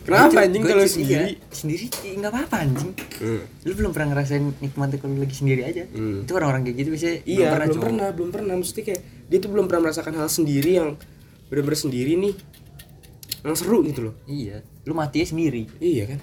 kenapa 0.00 0.38
anjing 0.46 0.62
Gua 0.64 0.70
kalau 0.72 0.84
juga 0.84 0.94
sendiri? 0.96 1.32
sendiri 1.52 1.84
ih, 2.08 2.14
nggak 2.18 2.32
apa-apa 2.32 2.56
anjing. 2.64 2.90
Hmm. 3.20 3.42
lu 3.68 3.72
belum 3.76 3.90
pernah 3.92 4.08
ngerasain 4.16 4.44
nikmatnya 4.58 4.98
kalau 4.98 5.16
lagi 5.20 5.36
sendiri 5.36 5.62
aja. 5.66 5.84
Hmm. 5.90 6.24
itu 6.24 6.32
orang-orang 6.32 6.62
kayak 6.66 6.76
gitu 6.80 6.88
biasanya 6.96 7.16
iya 7.28 7.46
belum 7.52 7.68
cowok. 7.68 7.84
pernah 7.84 8.08
belum 8.16 8.30
pernah. 8.32 8.54
Mesti 8.56 8.80
kayak 8.80 9.00
dia 9.28 9.38
tuh 9.38 9.50
belum 9.52 9.64
pernah 9.68 9.82
merasakan 9.90 10.12
hal 10.16 10.28
sendiri 10.32 10.70
yang 10.80 10.88
bener-bener 11.52 11.78
sendiri 11.78 12.12
nih. 12.16 12.34
Yang 13.40 13.56
seru 13.64 13.78
gitu 13.84 14.00
loh. 14.10 14.14
Iya 14.24 14.60
lu 14.88 14.92
mati 14.96 15.22
sendiri. 15.22 15.68
Iya 15.78 16.16
kan? 16.16 16.18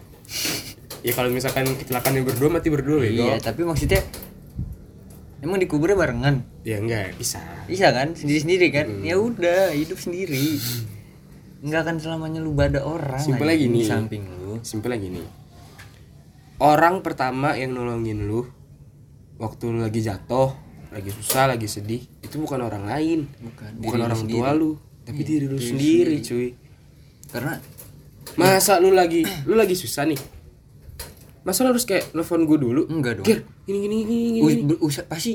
Ya 1.05 1.13
kalau 1.13 1.29
misalkan 1.29 1.65
kecelakaan 1.77 2.17
yang 2.17 2.25
berdua 2.25 2.50
mati 2.50 2.67
berdua 2.74 2.98
bego. 3.00 3.29
Iya 3.29 3.38
tapi 3.39 3.62
maksudnya 3.63 4.01
emang 5.39 5.62
dikuburnya 5.62 5.96
barengan? 5.96 6.41
Ya 6.65 6.81
enggak 6.81 7.13
bisa. 7.15 7.39
Bisa 7.69 7.93
kan? 7.93 8.17
Sendiri 8.17 8.39
sendiri 8.41 8.67
kan? 8.74 8.89
Hmm. 8.89 9.05
ya 9.05 9.15
udah 9.15 9.72
hidup 9.72 10.01
sendiri 10.01 10.57
nggak 11.60 11.82
akan 11.82 11.96
selamanya 11.98 12.40
lu 12.40 12.54
ada 12.56 12.82
orang 12.82 13.18
Simpel 13.18 13.48
lagi 13.48 13.66
di 13.66 13.82
nih. 13.82 13.86
samping 13.86 14.24
lu. 14.24 14.62
Simpel 14.62 14.92
lagi 14.92 15.08
nih 15.10 15.26
orang 16.58 17.02
pertama 17.02 17.54
yang 17.54 17.70
nolongin 17.72 18.26
lu 18.26 18.42
waktu 19.38 19.70
lu 19.70 19.80
lagi 19.80 20.02
jatuh 20.02 20.50
lagi 20.90 21.12
susah 21.12 21.46
lagi 21.48 21.68
sedih 21.68 22.02
itu 22.20 22.36
bukan 22.38 22.58
orang 22.60 22.88
lain. 22.88 23.28
Bukan 23.38 23.70
bukan 23.78 24.00
orang 24.02 24.18
sendiri. 24.18 24.40
tua 24.40 24.50
lu 24.52 24.72
tapi 25.04 25.22
Iya, 25.22 25.28
diri 25.30 25.46
lu 25.46 25.56
diri 25.56 25.68
sendiri 25.68 26.16
cuy. 26.20 26.48
Karena 27.28 27.54
masa 28.34 28.80
lu 28.80 28.90
lagi 28.90 29.22
lu 29.46 29.54
lagi 29.54 29.74
susah 29.74 30.04
nih? 30.04 30.20
Masa 31.44 31.64
lu 31.64 31.72
harus 31.72 31.84
kayak 31.84 32.12
nelfon 32.12 32.44
gue 32.44 32.58
dulu? 32.58 32.82
Enggak 32.88 33.22
dong. 33.22 33.26
Gir, 33.26 33.40
gini 33.64 33.78
gini 33.80 33.96
gini 34.02 34.16
gini, 34.34 34.40
Us- 34.80 35.00
gini. 35.00 35.08
pasti 35.08 35.32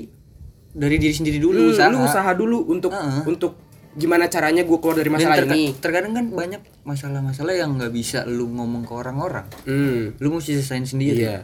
dari 0.73 0.97
diri 0.97 1.13
sendiri 1.13 1.37
dulu 1.37 1.57
Lu, 1.59 1.71
usaha. 1.71 1.89
lu 1.89 2.01
usaha 2.01 2.31
dulu 2.33 2.59
untuk 2.67 2.91
Heeh. 2.91 3.23
untuk 3.27 3.53
gimana 3.93 4.25
caranya 4.27 4.63
gue 4.63 4.79
keluar 4.79 4.97
dari 4.97 5.09
masalah 5.09 5.37
terka- 5.39 5.53
ini 5.53 5.63
terkadang 5.75 6.13
kan 6.13 6.27
banyak 6.27 6.61
masalah-masalah 6.83 7.53
yang 7.53 7.77
nggak 7.77 7.91
bisa 7.91 8.25
lu 8.25 8.49
ngomong 8.49 8.83
ke 8.83 8.93
orang-orang 8.93 9.45
hmm. 9.63 10.17
lu 10.17 10.29
mesti 10.31 10.57
selesaiin 10.57 10.87
sendiri 10.87 11.21
Iya. 11.23 11.39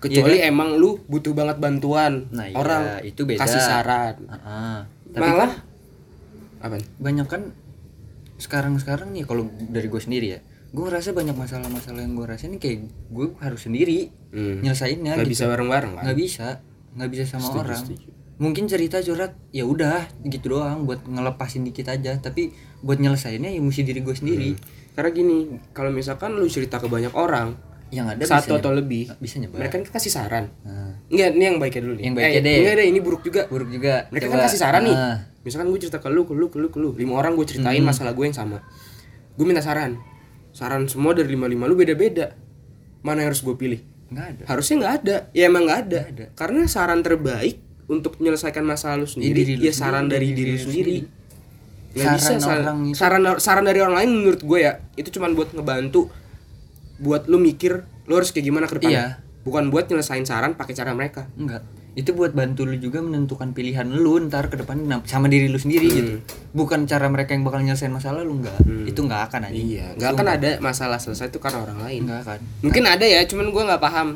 Kecuali 0.00 0.40
emang 0.40 0.74
lu 0.74 0.96
butuh 1.04 1.30
banget 1.30 1.60
bantuan 1.60 2.24
Nah, 2.30 2.48
iya, 2.48 2.56
orang 2.56 3.04
itu 3.04 3.20
beda. 3.22 3.36
kasih 3.38 3.60
saran. 3.60 4.16
Heeh. 4.24 4.78
tapi 5.10 5.20
Malah 5.22 5.36
kan 5.44 5.50
apa? 6.62 6.76
banyak 6.96 7.26
kan 7.26 7.42
sekarang-sekarang 8.36 9.10
nih 9.10 9.24
kalau 9.24 9.44
dari 9.60 9.84
gue 9.86 9.98
sendiri 9.98 10.26
ya 10.30 10.40
gue 10.70 10.80
ngerasa 10.80 11.12
banyak 11.12 11.34
masalah-masalah 11.34 12.00
yang 12.00 12.14
gue 12.14 12.24
rasain 12.24 12.56
kayak 12.56 12.80
gue 13.08 13.26
harus 13.38 13.60
sendiri 13.60 14.08
Hmm. 14.30 14.62
nyelesainnya 14.62 15.18
Gak 15.18 15.26
gitu 15.26 15.30
bisa 15.36 15.44
bareng-bareng 15.46 15.92
kan? 15.92 16.04
nggak 16.06 16.16
bisa 16.16 16.48
nggak 16.92 17.10
bisa 17.10 17.24
sama 17.28 17.42
Setuju, 17.44 17.60
orang 17.60 17.82
setuju. 17.82 18.08
Mungkin 18.40 18.64
cerita 18.64 18.98
curhat 18.98 19.36
ya 19.50 19.62
udah 19.62 20.08
gitu 20.24 20.56
doang 20.56 20.82
buat 20.82 21.04
ngelepasin 21.04 21.60
dikit 21.60 21.86
aja 21.86 22.16
tapi 22.16 22.50
buat 22.80 22.96
nyelesainnya 22.96 23.52
ya 23.52 23.60
mesti 23.60 23.84
diri 23.84 24.00
gue 24.00 24.16
sendiri 24.16 24.50
Karena 24.90 25.14
gini, 25.14 25.38
kalau 25.70 25.88
misalkan 25.88 26.34
lu 26.34 26.44
cerita 26.44 26.76
ke 26.76 26.84
banyak 26.84 27.14
orang, 27.14 27.54
yang 27.88 28.10
ada 28.10 28.20
satu 28.20 28.52
bisa 28.52 28.58
atau 28.58 28.70
lebih, 28.74 29.06
bisa 29.16 29.38
nyebar 29.38 29.62
mereka 29.62 29.78
kan 29.78 29.86
kasih 29.86 30.12
saran. 30.12 30.44
Nah, 30.60 30.98
Enggak, 31.06 31.30
ini 31.30 31.44
yang 31.46 31.56
baiknya 31.56 31.82
dulu 31.86 31.94
nih. 31.94 32.02
Yang 32.04 32.14
baiknya 32.18 32.34
eh, 32.34 32.42
deh. 32.42 32.54
Enggak 32.58 32.74
deh, 32.74 32.86
ini 32.90 33.00
buruk 33.00 33.22
juga. 33.22 33.42
buruk 33.46 33.70
juga 33.70 34.10
Mereka 34.10 34.26
Coba. 34.26 34.34
kan 34.34 34.40
kasih 34.50 34.60
saran 34.60 34.82
nih. 34.84 34.96
Ah, 34.98 35.16
Misalkan 35.40 35.66
gue 35.70 35.78
cerita 35.78 36.02
ke 36.02 36.10
lu, 36.10 36.26
ke 36.26 36.34
lu, 36.34 36.46
ke 36.50 36.58
lu, 36.58 36.68
ke 36.68 36.78
lu. 36.78 36.90
Lima 36.92 37.16
orang 37.16 37.32
gue 37.32 37.46
ceritain 37.46 37.78
Hmm. 37.78 37.86
masalah 37.86 38.12
gue 38.12 38.24
yang 38.26 38.34
sama. 38.34 38.58
Gue 39.38 39.46
minta 39.46 39.62
saran. 39.62 39.94
Saran 40.50 40.90
semua 40.90 41.14
dari 41.14 41.30
lima-lima 41.30 41.64
lu 41.64 41.78
beda-beda. 41.78 42.34
Mana 43.00 43.22
yang 43.22 43.30
harus 43.30 43.40
gue 43.40 43.54
pilih? 43.54 43.80
nggak 44.10 44.26
ada 44.26 44.42
Harusnya 44.50 44.74
nggak 44.76 44.94
ada. 45.00 45.16
Ya 45.32 45.46
emang 45.46 45.70
nggak 45.70 45.80
ada. 45.86 46.00
ada. 46.10 46.24
Karena 46.34 46.66
saran 46.66 47.00
terbaik 47.00 47.62
untuk 47.90 48.14
menyelesaikan 48.16 48.62
masalah 48.62 48.96
lu 48.96 49.04
sendiri, 49.04 49.34
diri 49.36 49.52
lu 49.56 49.66
ya 49.66 49.72
saran 49.72 50.06
sendiri, 50.06 50.14
dari 50.14 50.26
diri 50.28 50.38
diri 50.38 50.52
lu 50.54 50.62
sendiri. 50.64 50.96
Nggak 51.90 52.06
Saran 52.06 52.14
bisa 52.14 52.30
saran, 52.38 52.62
orang 52.62 52.78
itu- 52.86 52.96
saran 52.96 53.22
saran 53.36 53.64
dari 53.64 53.78
orang 53.80 53.96
lain 53.96 54.10
menurut 54.16 54.40
gue 54.40 54.58
ya 54.60 54.72
itu 54.94 55.10
cuman 55.10 55.34
buat 55.34 55.50
ngebantu 55.50 56.06
buat 56.96 57.26
lu 57.26 57.36
mikir 57.36 57.82
lu 58.06 58.14
harus 58.14 58.30
kayak 58.30 58.46
gimana 58.46 58.64
ke 58.64 58.76
depannya. 58.76 59.18
Iya. 59.18 59.42
Bukan 59.42 59.68
buat 59.68 59.84
nyelesain 59.84 60.22
saran 60.22 60.54
pakai 60.54 60.72
cara 60.72 60.92
mereka. 60.92 61.26
enggak 61.34 61.66
itu 61.90 62.14
buat 62.14 62.30
bantu 62.30 62.62
lu 62.62 62.78
juga 62.78 63.02
menentukan 63.02 63.50
pilihan 63.50 63.82
lu 63.82 64.22
ntar 64.22 64.46
ke 64.46 64.54
depan 64.54 64.78
sama 65.04 65.26
diri 65.26 65.50
lu 65.50 65.58
sendiri 65.58 65.84
Hmm. 65.84 65.96
gitu 65.96 66.12
bukan 66.54 66.86
cara 66.86 67.10
mereka 67.10 67.34
yang 67.34 67.42
bakal 67.42 67.58
nyelesain 67.58 67.90
masalah 67.90 68.22
lu 68.22 68.38
enggak 68.38 68.54
itu 68.86 68.94
enggak 69.02 69.26
akan 69.26 69.40
aja 69.44 69.58
Iya, 69.58 69.86
nggak 69.98 70.10
akan 70.14 70.26
ada 70.30 70.50
masalah 70.62 71.02
selesai 71.02 71.26
itu 71.26 71.42
karena 71.42 71.66
orang 71.66 71.82
lain. 71.82 72.06
enggak 72.06 72.22
akan 72.22 72.38
Mungkin 72.62 72.84
ada 72.86 73.02
ya, 73.02 73.26
cuman 73.26 73.50
gue 73.50 73.62
nggak 73.64 73.82
paham 73.82 74.08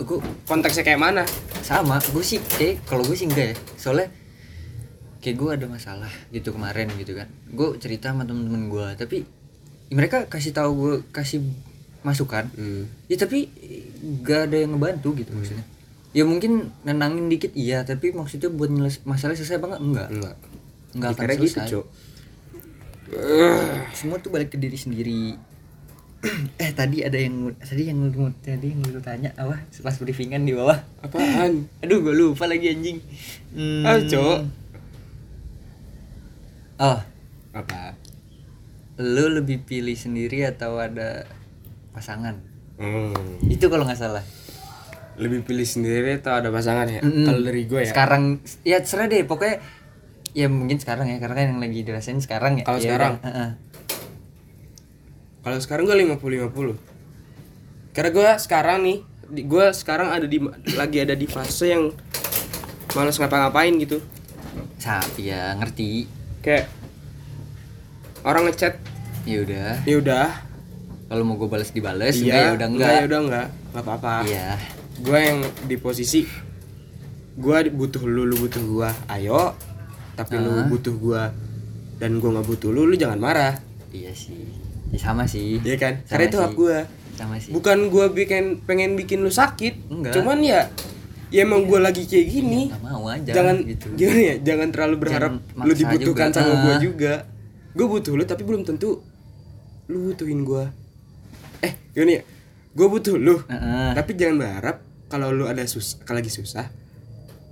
gue 0.00 0.18
konteksnya 0.48 0.84
kayak 0.84 1.00
mana. 1.00 1.24
sama 1.60 2.00
gue 2.00 2.24
sih 2.24 2.40
kayak 2.40 2.82
kalau 2.88 3.04
gue 3.06 3.14
sih 3.14 3.28
enggak 3.28 3.54
ya. 3.54 3.56
Soalnya 3.78 4.08
kayak 5.20 5.36
gue 5.36 5.50
ada 5.54 5.66
masalah 5.68 6.10
gitu 6.32 6.50
kemarin 6.56 6.88
gitu 6.96 7.14
kan. 7.14 7.28
Gue 7.52 7.76
cerita 7.78 8.10
sama 8.10 8.24
temen-temen 8.24 8.72
gue 8.72 8.86
tapi 8.96 9.16
mereka 9.92 10.26
kasih 10.26 10.56
tahu 10.56 10.70
gue 10.74 10.94
kasih 11.12 11.44
masukan. 12.00 12.48
Hmm. 12.56 12.88
ya 13.12 13.20
tapi 13.20 13.52
gak 14.24 14.48
ada 14.48 14.56
yang 14.56 14.74
ngebantu 14.74 15.12
gitu 15.20 15.30
maksudnya. 15.36 15.66
Ya 16.10 16.24
mungkin 16.26 16.74
nenangin 16.82 17.30
dikit 17.30 17.52
iya 17.54 17.84
tapi 17.84 18.10
maksudnya 18.10 18.50
buat 18.50 18.72
nyeles 18.72 19.04
masalah 19.04 19.36
selesai 19.36 19.60
apa 19.60 19.76
enggak? 19.76 19.80
Enggak. 19.84 20.08
Enggak. 20.10 20.36
enggak 20.90 21.10
akan 21.12 21.24
gitu, 21.28 21.46
selesai. 21.46 21.70
Cok. 21.76 21.86
semua 23.90 24.22
tuh 24.22 24.30
balik 24.30 24.54
ke 24.54 24.58
diri 24.58 24.78
sendiri 24.78 25.49
eh 26.60 26.70
tadi 26.70 27.00
ada 27.00 27.16
yang 27.16 27.48
tadi 27.56 27.88
yang 27.88 27.98
lu 28.04 28.28
tadi 28.36 28.68
yang 28.68 28.80
lu 28.84 29.00
tanya 29.00 29.32
apa 29.34 29.56
pas 29.80 29.94
briefingan 29.94 30.42
di 30.42 30.52
bawah 30.52 30.76
Apaan? 31.00 31.64
aduh 31.82 31.98
gue 31.98 32.12
lupa 32.12 32.44
lagi 32.44 32.68
anjing 32.68 33.00
hmm. 33.50 33.82
Ah, 33.82 33.96
Cok. 33.98 34.38
oh 36.78 36.98
Apa? 37.50 37.96
lu 38.96 39.32
lebih 39.32 39.64
pilih 39.64 39.94
sendiri 39.94 40.44
atau 40.44 40.76
ada 40.76 41.24
pasangan 41.90 42.36
Hmm. 42.76 43.12
itu 43.44 43.68
kalau 43.68 43.84
nggak 43.84 43.96
salah 43.98 44.24
Lebih 45.16 45.44
pilih 45.44 45.68
sendiri 45.68 46.16
atau 46.16 46.32
ada 46.32 46.48
pasangan 46.48 46.88
ya? 46.88 47.04
Mm-mm. 47.04 47.28
Kalau 47.28 47.44
dari 47.44 47.68
gue 47.68 47.76
ya. 47.78 47.92
sekarang 47.92 48.40
ya 48.62 48.80
serah 48.80 49.04
deh 49.04 49.20
pokoknya 49.20 49.60
ya 50.32 50.48
mungkin 50.48 50.80
sekarang 50.80 51.04
ya 51.06 51.20
karena 51.20 51.34
kan 51.34 51.46
yang 51.46 51.60
lagi 51.60 51.84
dirasain 51.84 52.16
sekarang 52.18 52.56
ya 52.56 52.64
Kalau 52.64 52.80
Ya 52.80 52.84
sekarang? 52.88 53.12
udah, 53.14 53.28
heeh. 53.28 53.48
Kalau 55.40 55.58
sekarang 55.58 55.84
gue 55.84 55.96
50 55.96 56.20
50. 56.46 56.76
Karena 57.90 58.10
gue 58.10 58.28
sekarang 58.38 58.78
nih, 58.82 58.98
gue 59.42 59.64
sekarang 59.72 60.08
ada 60.10 60.24
di 60.24 60.38
lagi 60.72 60.98
ada 60.98 61.12
di 61.12 61.24
fase 61.24 61.66
yang 61.68 61.90
malas 62.90 63.16
ngapa-ngapain 63.16 63.72
gitu. 63.76 63.98
Sapi 64.76 65.28
ya 65.28 65.52
ngerti 65.54 66.08
Kayak 66.40 66.72
orang 68.20 68.48
ngechat, 68.48 68.74
ya 69.22 69.38
udah 69.40 69.70
ya 69.82 69.96
udah. 69.96 70.26
kalau 71.06 71.22
mau 71.22 71.36
gue 71.36 71.48
balas 71.48 71.68
dibales 71.68 72.16
Iya, 72.16 72.22
enggak 72.22 72.40
ya 72.40 72.50
udah 72.54 72.68
enggak 72.68 72.90
ya 72.90 73.02
udah 73.02 73.20
enggak, 73.20 73.46
nggak 73.70 73.82
apa-apa. 73.82 74.14
iya 74.24 74.48
Gue 74.96 75.18
yang 75.18 75.38
di 75.64 75.76
posisi 75.76 76.24
gue 77.32 77.56
butuh 77.70 78.02
lu, 78.02 78.24
lu 78.24 78.36
butuh 78.38 78.60
gua. 78.62 78.90
Ayo, 79.06 79.56
tapi 80.12 80.36
lu 80.36 80.52
Ah. 80.54 80.66
butuh 80.66 80.92
gua 80.94 81.22
dan 81.96 82.16
gua 82.16 82.36
nggak 82.36 82.46
butuh 82.46 82.68
lu, 82.68 82.84
lu 82.84 82.94
jangan 82.94 83.16
marah. 83.16 83.54
iya 83.90 84.12
sih 84.12 84.36
ya 84.90 84.98
sama 85.00 85.24
sih 85.24 85.58
Iya 85.58 85.76
kan? 85.76 85.94
Sama 86.00 86.10
Karena 86.10 86.24
itu 86.24 86.34
sih. 86.34 86.42
hak 86.42 86.52
gua. 86.54 86.78
sama 87.12 87.34
sih 87.36 87.50
Bukan 87.50 87.78
gua 87.88 88.06
bikin 88.08 88.44
pengen 88.60 88.94
bikin 88.94 89.20
lu 89.20 89.28
sakit. 89.28 89.88
Enggak. 89.88 90.12
Cuman 90.12 90.40
ya 90.40 90.66
ya 91.28 91.40
emang 91.40 91.64
gua 91.64 91.78
lagi 91.80 92.02
kayak 92.02 92.26
gini. 92.28 92.62
nggak 92.68 92.82
mau 92.82 93.06
aja 93.06 93.30
jangan 93.30 93.56
gitu 93.62 93.86
gimana 93.98 94.20
ya? 94.20 94.34
Jangan 94.42 94.68
terlalu 94.70 94.96
berharap 94.98 95.32
Jangan 95.36 95.62
lu 95.62 95.72
dibutuhkan 95.72 96.28
juga. 96.28 96.36
sama 96.36 96.52
gua 96.58 96.72
Ah. 96.72 96.80
juga. 96.80 97.14
Gua 97.70 97.86
butuh 97.88 98.12
lu 98.12 98.24
tapi 98.24 98.42
belum 98.42 98.62
tentu 98.62 98.98
lu 99.86 99.98
butuhin 100.06 100.42
gua. 100.42 100.70
Eh, 101.60 101.72
gini 101.92 102.16
ya. 102.16 102.22
Gua 102.72 102.86
butuh 102.88 103.14
lu. 103.14 103.42
Heeh. 103.44 103.90
Tapi 103.92 104.10
jangan 104.14 104.36
berharap 104.38 104.76
kalau 105.06 105.28
lu 105.28 105.44
ada 105.44 105.62
sus 105.64 105.98
kalau 106.00 106.18
lagi 106.18 106.30
susah 106.30 106.70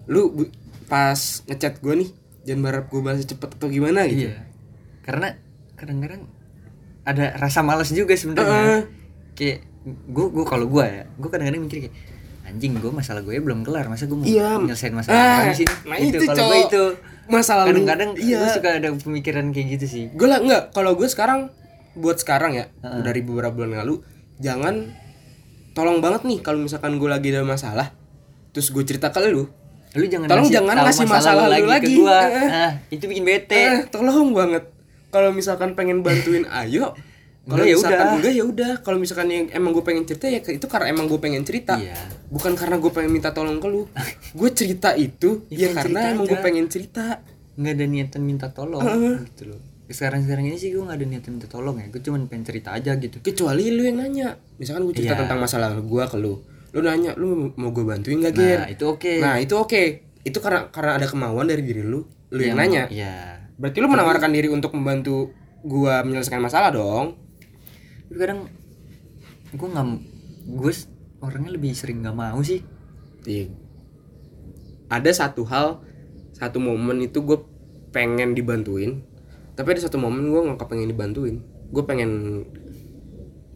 lu 0.07 0.31
bu- 0.33 0.55
pas 0.87 1.19
ngechat 1.45 1.79
gua 1.79 1.93
nih 1.93 2.09
jangan 2.43 2.61
berharap 2.63 2.87
gua 2.87 3.01
balas 3.05 3.23
cepet 3.23 3.45
atau 3.51 3.69
gimana 3.69 4.07
gitu. 4.07 4.31
iya 4.31 4.47
karena 5.03 5.37
kadang-kadang 5.75 6.25
ada 7.09 7.33
rasa 7.35 7.65
malas 7.65 7.89
juga 7.91 8.13
sebenarnya. 8.13 8.85
Kayak 9.33 9.65
gue 9.89 10.27
gue 10.29 10.45
kalau 10.45 10.69
gue 10.69 10.85
ya 10.85 11.05
gue 11.09 11.29
kadang-kadang 11.29 11.65
mikir 11.65 11.79
kayak 11.83 11.95
anjing 12.45 12.77
gue 12.77 12.89
masalah 12.91 13.21
gue 13.21 13.33
belum 13.35 13.61
kelar 13.61 13.89
masa 13.89 14.05
gue 14.05 14.13
mau 14.15 14.25
Iya. 14.25 14.57
nyelesain 14.59 14.93
masalah 14.93 15.17
Ah, 15.17 15.37
orang 15.43 15.53
sih 15.55 15.69
nah 15.85 15.97
itu 15.97 16.13
itu, 16.15 16.25
kalau 16.27 16.45
gue 16.45 16.59
itu. 16.63 16.85
Masa 17.29 17.53
lalu 17.57 17.69
kadang-kadang 17.85 18.11
iya. 18.17 18.39
gue 18.39 18.51
suka 18.53 18.69
ada 18.75 18.89
pemikiran 18.91 19.45
kayak 19.49 19.67
gitu 19.77 19.87
sih. 19.87 20.05
Gue 20.13 20.25
lah 20.25 20.41
enggak. 20.41 20.73
Kalau 20.73 20.93
gue 20.93 21.05
sekarang 21.05 21.49
buat 21.93 22.17
sekarang 22.17 22.53
ya 22.55 22.65
dari 23.01 23.21
beberapa 23.21 23.53
bulan 23.55 23.81
lalu 23.81 24.01
jangan 24.39 24.93
tolong 25.73 25.99
banget 25.99 26.23
nih 26.25 26.39
kalau 26.41 26.59
misalkan 26.59 26.97
gue 26.97 27.09
lagi 27.09 27.33
ada 27.33 27.43
masalah 27.43 27.91
terus 28.51 28.69
gue 28.69 28.85
cerita 28.85 29.09
ke 29.09 29.25
lu. 29.25 29.49
Lu 29.93 30.05
jangan 30.05 30.29
Tolong 30.29 30.45
ngasih 30.45 30.57
jangan 30.57 30.77
ngasih 30.79 31.07
masalah 31.07 31.45
lu 31.49 31.65
ke 31.65 31.69
lagi. 31.71 31.95
gua. 31.97 32.19
Eh. 32.29 32.49
Ah, 32.51 32.73
itu 32.89 33.05
bikin 33.05 33.25
bete. 33.25 33.57
Eh 33.57 33.79
tolong 33.89 34.33
banget 34.33 34.65
kalau 35.09 35.31
misalkan 35.31 35.73
pengen 35.73 36.01
bantuin 36.01 36.45
ayo 36.61 36.93
kalau 37.49 37.65
ya 37.65 37.81
misalkan 37.81 37.97
udah. 37.97 38.15
enggak 38.21 38.35
ya 38.37 38.45
udah. 38.45 38.73
Kalau 38.85 38.99
misalkan 39.01 39.29
yang 39.33 39.49
emang 39.49 39.73
gue 39.73 39.81
pengen 39.81 40.05
cerita 40.05 40.29
ya 40.29 40.45
itu 40.45 40.67
karena 40.69 40.93
emang 40.93 41.09
gue 41.09 41.17
pengen 41.17 41.49
cerita. 41.49 41.81
Iya. 41.81 41.97
bukan 42.29 42.53
karena 42.53 42.77
gue 42.77 42.93
pengen 42.93 43.09
minta 43.09 43.33
tolong 43.33 43.57
ke 43.57 43.65
lu. 43.67 43.89
Gue 44.37 44.53
cerita 44.53 44.93
itu 44.93 45.49
Ya, 45.49 45.73
ya, 45.73 45.73
pengen 45.73 45.77
karena 45.81 46.01
emang 46.13 46.27
gue 46.29 46.39
pengen 46.45 46.67
cerita. 46.69 47.25
Nggak 47.57 47.73
ada 47.73 47.85
niatan 47.89 48.21
minta 48.21 48.47
tolong 48.53 48.85
gitu 49.25 49.49
loh. 49.49 49.61
Sekarang 49.89 50.21
sekarang 50.21 50.45
ini 50.45 50.61
sih 50.61 50.77
gue 50.77 50.85
nggak 50.85 51.01
ada 51.01 51.07
niatan 51.09 51.41
minta 51.41 51.49
tolong 51.49 51.81
ya. 51.81 51.89
Gue 51.89 52.05
cuma 52.05 52.21
pengen 52.29 52.45
cerita 52.45 52.77
aja 52.77 52.93
gitu. 53.01 53.17
Kecuali 53.25 53.73
lu 53.73 53.81
yang 53.81 53.97
nanya. 53.97 54.37
Misalkan 54.61 54.85
gue 54.85 54.93
cerita 54.93 55.17
Iya. 55.17 55.25
tentang 55.25 55.41
masalah 55.41 55.73
gue 55.73 56.05
ke 56.05 56.17
lu. 56.21 56.45
Lu 56.69 56.81
nanya 56.85 57.17
lu 57.17 57.57
mau 57.57 57.73
gue 57.73 57.81
bantuin 57.81 58.21
gak 58.21 58.37
Gir? 58.37 58.61
nah 58.61 58.69
itu 58.69 58.85
oke. 58.85 59.15
Nah 59.25 59.41
itu 59.41 59.57
oke. 59.57 59.83
Itu 60.21 60.45
karena 60.45 60.69
karena 60.69 61.01
ada 61.01 61.09
kemauan 61.09 61.49
dari 61.49 61.65
diri 61.65 61.81
lu. 61.81 62.05
Lu 62.29 62.41
yang 62.45 62.61
nanya. 62.61 62.93
ya 62.93 63.38
berarti 63.59 63.79
lu 63.79 63.87
menawarkan 63.87 64.31
diri 64.31 64.47
untuk 64.47 64.71
membantu 64.73 65.35
gua 65.61 66.01
menyelesaikan 66.01 66.39
masalah 66.39 66.71
dong? 66.71 67.19
Tapi 68.07 68.17
kadang 68.17 68.47
gue 69.49 69.69
nggak 69.69 69.87
gue 70.51 70.71
s- 70.71 70.89
orangnya 71.19 71.53
lebih 71.53 71.73
sering 71.73 72.01
nggak 72.01 72.15
mau 72.15 72.39
sih. 72.41 72.63
Iya. 73.23 73.51
ada 74.89 75.11
satu 75.11 75.45
hal 75.45 75.85
satu 76.33 76.57
momen 76.59 77.03
itu 77.03 77.21
gue 77.21 77.37
pengen 77.89 78.33
dibantuin 78.33 79.05
tapi 79.53 79.75
ada 79.75 79.83
satu 79.83 79.99
momen 79.99 80.29
gue 80.29 80.41
nggak 80.41 80.65
pengen 80.65 80.89
dibantuin. 80.89 81.45
Gue 81.69 81.83
pengen 81.83 82.45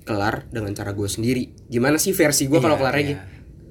kelar 0.03 0.45
dengan 0.51 0.75
cara 0.75 0.91
gue 0.91 1.07
sendiri. 1.07 1.55
Gimana 1.67 1.97
sih 1.97 2.11
versi 2.11 2.45
gue 2.45 2.59
kalau 2.59 2.75
Iya, 2.75 2.81
kelar 2.81 2.93
iya. 2.93 3.01
lagi 3.01 3.15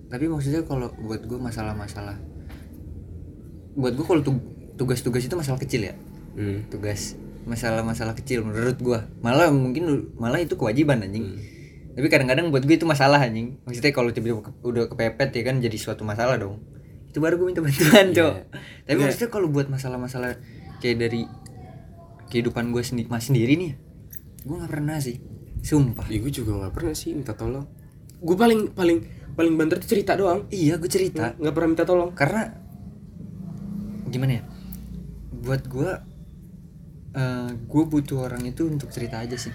tapi 0.07 0.27
maksudnya 0.27 0.63
kalau 0.63 0.91
buat 0.97 1.23
gue 1.23 1.39
masalah-masalah 1.39 2.19
buat 3.73 3.93
gue 3.93 4.03
kalau 4.03 4.19
tu- 4.19 4.43
tugas-tugas 4.75 5.23
itu 5.23 5.31
masalah 5.33 5.55
kecil 5.55 5.87
ya 5.87 5.95
hmm. 6.35 6.69
tugas 6.71 7.15
masalah-masalah 7.41 8.13
kecil 8.13 8.45
menurut 8.45 8.77
gua. 8.77 9.09
Malah 9.25 9.49
mungkin 9.49 10.13
malah 10.15 10.37
itu 10.39 10.53
kewajiban 10.53 11.01
anjing. 11.01 11.41
Tapi 11.91 12.07
kadang-kadang 12.07 12.55
buat 12.55 12.63
gue 12.63 12.79
itu 12.79 12.87
masalah 12.87 13.19
anjing. 13.19 13.59
Maksudnya 13.67 13.91
kalau 13.91 14.15
tiba-tiba 14.15 14.47
ke- 14.47 14.55
udah 14.63 14.87
kepepet 14.87 15.29
ya 15.35 15.43
kan 15.43 15.59
jadi 15.59 15.75
suatu 15.75 16.07
masalah 16.07 16.39
dong. 16.39 16.63
Itu 17.11 17.19
baru 17.19 17.35
gue 17.35 17.51
minta 17.51 17.59
bantuan 17.59 18.15
cok. 18.15 18.33
Tapi 18.87 18.95
Iya. 18.95 19.03
maksudnya 19.03 19.29
kalau 19.33 19.51
buat 19.51 19.67
masalah-masalah 19.67 20.39
kayak 20.79 20.97
dari 20.97 21.27
kehidupan 22.31 22.71
gue 22.71 22.79
sendiri 22.79 23.11
mas 23.11 23.27
sendiri 23.27 23.59
nih 23.59 23.75
gue 24.41 24.55
nggak 24.55 24.71
pernah 24.71 24.97
sih. 25.03 25.19
Sumpah. 25.61 26.07
Ya 26.07 26.17
gue 26.23 26.31
juga 26.31 26.55
nggak 26.63 26.73
pernah 26.73 26.93
sih 26.95 27.11
minta 27.11 27.35
tolong. 27.35 27.67
Gue 28.23 28.39
paling 28.39 28.71
paling 28.71 28.97
paling 29.35 29.53
banter 29.59 29.77
tuh 29.83 29.89
cerita 29.91 30.15
doang. 30.15 30.47
Iya 30.47 30.79
gue 30.79 30.87
cerita. 30.87 31.35
Nggak 31.37 31.53
pernah 31.53 31.69
minta 31.75 31.85
tolong. 31.85 32.09
Karena 32.15 32.49
gimana 34.07 34.31
ya? 34.39 34.43
Buat 35.43 35.67
gue 35.67 35.91
eh 37.13 37.47
gue 37.51 37.83
butuh 37.85 38.23
orang 38.23 38.43
itu 38.43 38.65
untuk 38.65 38.87
cerita 38.87 39.17
aja 39.17 39.35
sih. 39.35 39.53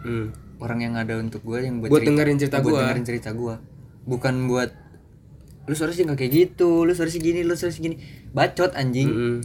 Hmm. 0.00 0.34
orang 0.58 0.78
yang 0.80 0.94
ada 0.94 1.14
untuk 1.16 1.42
gue 1.42 1.58
yang 1.60 1.78
buat, 1.78 1.90
Buat 1.90 2.02
dengerin 2.04 2.34
cerita 2.36 2.58
buat 2.58 2.70
gua. 2.72 2.80
dengerin 2.84 3.02
cerita 3.04 3.30
gue 3.32 3.54
bukan 4.04 4.34
buat 4.46 4.70
lu 5.64 5.74
seharusnya 5.74 6.04
nggak 6.04 6.18
kayak 6.18 6.32
gitu 6.32 6.82
lu 6.82 6.90
seharusnya 6.90 7.18
gini 7.20 7.40
lu 7.42 7.54
seharusnya 7.54 7.82
gini. 7.84 7.96
Bacot 8.30 8.70
anjing. 8.72 9.06
Mm-mm. 9.06 9.36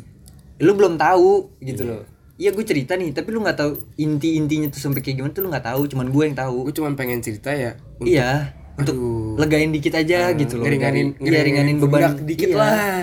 lu 0.57 0.71
belum 0.73 0.93
tahu 0.95 1.53
gitu 1.59 1.83
loh. 1.83 2.01
Iya 2.35 2.49
gue 2.51 2.61
cerita 2.63 2.93
nih 2.93 3.09
tapi 3.11 3.29
lu 3.29 3.41
nggak 3.41 3.53
tahu 3.55 3.71
inti 3.95 4.33
intinya 4.35 4.65
tuh 4.67 4.77
sampai 4.79 5.01
kayak 5.01 5.17
gimana 5.17 5.29
tuh 5.31 5.41
lu 5.41 5.49
nggak 5.49 5.65
tahu 5.67 5.81
cuman 5.87 6.07
gue 6.07 6.23
yang 6.23 6.33
tahu. 6.35 6.57
Gue 6.63 6.75
cuma 6.75 6.89
pengen 6.93 7.17
cerita 7.19 7.49
ya 7.49 7.73
untuk 7.95 8.05
iya 8.07 8.53
untuk 8.75 8.93
Aduh. 8.93 9.37
legain 9.37 9.69
dikit 9.69 9.93
aja 9.95 10.33
gitu 10.33 10.53
loh. 10.55 10.65
ngeringanin 10.65 11.13
dari- 11.15 11.29
iya 11.31 11.41
ringanin 11.43 11.77
beban. 11.79 12.13
Dikit 12.19 12.49
Iya. 12.49 12.57
lah. 12.59 13.01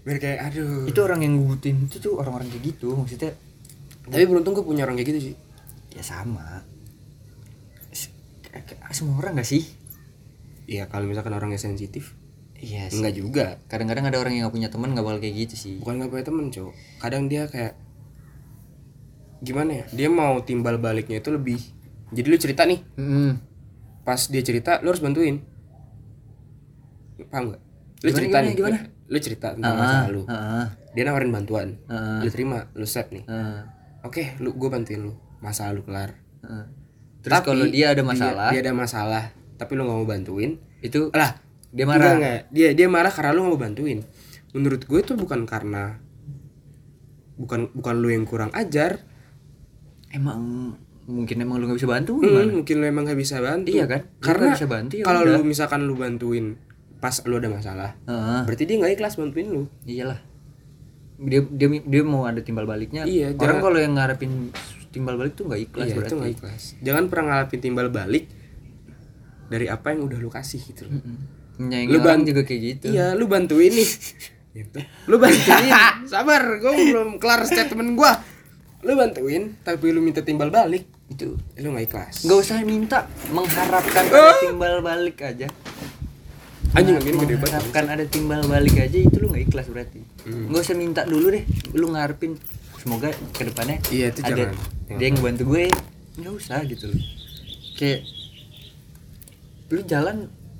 Biar 0.00 0.16
kayak 0.16 0.38
aduh. 0.46 0.84
Itu 0.86 1.00
orang 1.02 1.20
yang 1.20 1.36
gue 1.36 1.48
butuhin 1.50 1.76
itu 1.82 1.96
tuh 1.98 2.16
orang-orang 2.16 2.48
kayak 2.48 2.64
gitu 2.66 2.92
maksudnya 2.94 3.36
tapi 4.10 4.24
beruntung 4.26 4.52
gue 4.52 4.62
punya 4.62 4.82
orang 4.82 4.94
kayak 4.94 5.08
gitu 5.08 5.20
sih. 5.22 5.34
Ya 5.90 6.02
sama. 6.02 6.66
Semua 8.90 9.16
orang 9.18 9.38
gak 9.38 9.46
sih? 9.46 9.62
Iya 10.66 10.86
kalau 10.86 11.06
misalkan 11.06 11.30
orangnya 11.30 11.56
sensitif. 11.56 12.18
Iya 12.54 12.90
sih. 12.90 12.98
Enggak 12.98 13.14
juga. 13.14 13.46
Kadang-kadang 13.66 14.04
ada 14.04 14.18
orang 14.18 14.34
yang 14.34 14.44
gak 14.44 14.54
punya 14.54 14.68
teman 14.68 14.92
gak 14.92 15.02
bakal 15.02 15.18
kayak 15.18 15.34
gitu 15.40 15.54
sih. 15.56 15.74
Bukan 15.78 15.94
nggak 15.96 16.10
punya 16.10 16.24
temen 16.24 16.44
cowok 16.48 16.74
kadang 16.98 17.22
dia 17.26 17.46
kayak 17.46 17.78
gimana 19.40 19.70
ya? 19.72 19.84
Dia 19.88 20.08
mau 20.08 20.36
timbal 20.40 20.76
baliknya 20.76 21.16
itu 21.16 21.30
lebih 21.30 21.58
jadi 22.10 22.26
lu 22.26 22.36
cerita 22.36 22.66
nih. 22.66 22.82
Mm-mm. 22.96 23.32
pas 24.00 24.18
dia 24.18 24.42
cerita 24.42 24.80
lu 24.80 24.90
harus 24.90 24.98
bantuin. 24.98 25.38
Paham 27.26 27.54
gak 27.54 27.62
lu 28.00 28.08
Gimana, 28.08 28.16
cerita 28.16 28.28
gimana, 28.32 28.44
nih. 28.44 28.54
gimana? 28.56 28.78
lu 29.06 29.18
cerita 29.18 29.48
tentang 29.54 29.70
Ah, 29.70 29.78
masalah 29.80 30.08
lu. 30.08 30.22
ah, 30.26 30.66
dia 30.92 31.02
nawarin 31.02 31.30
bantuan. 31.30 31.68
Ah, 31.86 32.18
lu 32.20 32.28
terima 32.28 32.66
lu 32.72 32.84
set 32.84 33.10
nih. 33.10 33.22
Ah, 33.26 33.66
oke 34.04 34.40
lu 34.40 34.56
gue 34.56 34.68
bantuin 34.68 35.00
lu. 35.00 35.14
Masalah 35.40 35.72
lu 35.76 35.82
kelar. 35.84 36.16
Ah. 36.40 36.64
terus 37.20 37.36
kalau 37.44 37.68
dia 37.68 37.92
ada 37.92 38.00
masalah? 38.00 38.48
dia, 38.48 38.64
ada 38.64 38.72
masalah 38.72 39.24
tapi 39.60 39.76
lu 39.76 39.84
nggak 39.84 39.98
mau 40.00 40.08
bantuin. 40.08 40.56
Itu 40.80 41.12
lah 41.12 41.36
dia 41.70 41.84
marah? 41.84 42.16
enggak. 42.16 42.40
dia 42.48 42.68
dia 42.72 42.88
marah 42.88 43.12
karena 43.12 43.36
lu 43.36 43.44
nggak 43.44 43.52
mau 43.56 43.60
bantuin. 43.60 44.00
Menurut 44.56 44.82
gue 44.88 44.98
itu 45.04 45.12
bukan 45.14 45.44
karena 45.44 46.00
bukan 47.36 47.68
bukan 47.76 47.94
lu 48.00 48.08
yang 48.08 48.24
kurang 48.24 48.48
ajar. 48.56 49.04
Emang 50.10 50.74
mungkin 51.10 51.36
emang 51.42 51.58
lu 51.58 51.66
gak 51.66 51.78
bisa 51.78 51.90
bantu 51.90 52.22
Hmm, 52.22 52.62
mungkin 52.62 52.74
lu 52.82 52.86
emang 52.86 53.04
gak 53.06 53.18
bisa 53.18 53.42
bantu. 53.42 53.70
Iya 53.70 53.84
kan? 53.86 54.00
Lu 54.06 54.24
karena 54.24 54.44
nggak 54.50 54.58
bisa 54.58 54.70
bantu, 54.70 54.92
ya 54.98 55.04
kalau 55.04 55.20
lu 55.26 55.42
misalkan 55.42 55.80
lu 55.84 55.94
bantuin 55.98 56.56
pas 57.00 57.16
lu 57.24 57.40
ada 57.40 57.48
masalah 57.48 57.96
Heeh, 58.04 58.40
berarti 58.44 58.68
dia 58.68 58.76
nggak 58.76 58.92
ikhlas 59.00 59.16
bantuin 59.16 59.48
lu. 59.48 59.64
Iyalah 59.88 60.29
dia 61.20 61.40
dia 61.44 61.68
dia 61.78 62.02
mau 62.02 62.24
ada 62.24 62.40
timbal 62.40 62.64
baliknya. 62.64 63.04
Iya, 63.04 63.32
orang 63.32 63.38
jangan- 63.38 63.62
kalau 63.62 63.78
yang 63.78 63.92
ngarepin 63.94 64.32
timbal 64.88 65.14
balik 65.14 65.32
tuh 65.34 65.44
nggak 65.44 65.60
ikhlas 65.62 65.86
iya 65.86 65.94
berarti. 65.94 66.08
itu 66.08 66.14
nggak 66.16 66.32
ikhlas. 66.34 66.62
Jangan 66.80 67.04
pernah 67.06 67.24
ngalapin 67.30 67.60
timbal 67.60 67.88
balik 67.88 68.24
dari 69.46 69.66
apa 69.66 69.86
yang 69.90 70.00
udah 70.02 70.16
lu 70.16 70.28
kasih 70.28 70.60
gitu 70.60 70.86
loh. 70.86 70.96
Mm-mm. 70.96 71.16
menyayangi 71.58 71.90
Lu 71.90 71.98
orang 71.98 72.06
ban- 72.16 72.24
juga 72.24 72.42
kayak 72.42 72.60
gitu. 72.62 72.86
Iya 72.88 73.06
lu 73.12 73.24
bantuin 73.26 73.70
nih. 73.70 73.90
Gitu. 74.50 74.82
Lu 75.06 75.14
bantuin. 75.16 75.70
Sabar 76.04 76.58
gue 76.58 76.72
belum 76.74 77.22
kelar 77.22 77.46
statement 77.46 77.94
gua. 77.94 78.18
Lu 78.82 78.98
bantuin 78.98 79.54
tapi 79.60 79.94
lu 79.94 80.02
minta 80.02 80.20
timbal 80.20 80.50
balik. 80.50 80.90
Itu 81.06 81.38
lu 81.54 81.68
nggak 81.70 81.86
ikhlas. 81.86 82.26
Nggak 82.26 82.38
usah 82.40 82.58
minta 82.60 82.98
mengharapkan 83.30 84.04
timbal 84.42 84.80
balik 84.80 85.22
aja 85.22 85.46
anjing 86.72 86.96
gini 86.98 87.16
gede 87.18 87.34
banget 87.34 87.42
mengharapkan 87.42 87.84
ada 87.88 88.04
timbal 88.04 88.40
balik 88.44 88.76
aja 88.76 88.98
itu 88.98 89.16
lu 89.16 89.26
nggak 89.28 89.42
ikhlas 89.44 89.66
berarti. 89.66 90.00
Hmm. 90.22 90.48
nggak 90.48 90.62
usah 90.62 90.76
minta 90.76 91.02
dulu 91.02 91.26
deh 91.28 91.44
lu 91.72 91.86
ngarepin 91.88 92.32
semoga 92.76 93.08
ke 93.30 93.42
depannya 93.42 93.76
Iya, 93.88 94.06
itu 94.08 94.20
ada 94.22 94.32
jangan. 94.48 94.96
dia 94.96 95.06
yang 95.06 95.18
bantu 95.18 95.42
gue 95.48 95.64
nggak 96.16 96.32
usah 96.32 96.58
gitu 96.64 96.84
loh. 96.86 97.00
Kayak 97.74 98.00
lu 99.68 99.80
jalan 99.84 100.16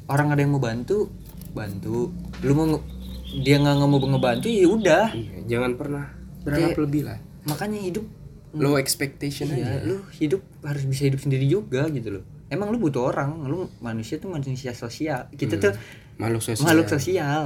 orang 0.07 0.29
ada 0.31 0.41
yang 0.41 0.53
mau 0.53 0.61
bantu 0.61 1.11
bantu. 1.51 2.11
Lu 2.41 2.53
mau 2.53 2.67
dia 3.37 3.57
nggak 3.57 3.75
nggak 3.77 3.89
mau 3.89 3.99
ngebantu 4.01 4.47
ya 4.47 4.67
udah. 4.67 5.07
Iya, 5.13 5.35
jangan 5.49 5.73
pernah 5.75 6.05
berharap 6.41 6.73
Kayak- 6.73 6.83
lebih 6.83 7.03
lah. 7.05 7.19
makanya 7.43 7.79
hidup 7.79 8.05
low 8.53 8.75
expectation 8.75 9.49
iya, 9.49 9.79
aja. 9.79 9.87
lu 9.87 10.03
hidup 10.13 10.43
harus 10.61 10.83
bisa 10.83 11.07
hidup 11.07 11.21
sendiri 11.21 11.45
juga 11.45 11.87
gitu 11.89 12.19
loh 12.19 12.25
emang 12.51 12.75
lu 12.75 12.83
butuh 12.83 13.15
orang 13.15 13.47
lu 13.47 13.71
manusia 13.79 14.19
tuh 14.19 14.29
manusia 14.29 14.75
sosial. 14.75 15.31
Kita 15.33 15.57
tuh 15.57 15.73
makhluk 16.19 16.43
sosial. 16.43 16.67
makhluk 16.67 16.89
sosial. 16.91 17.43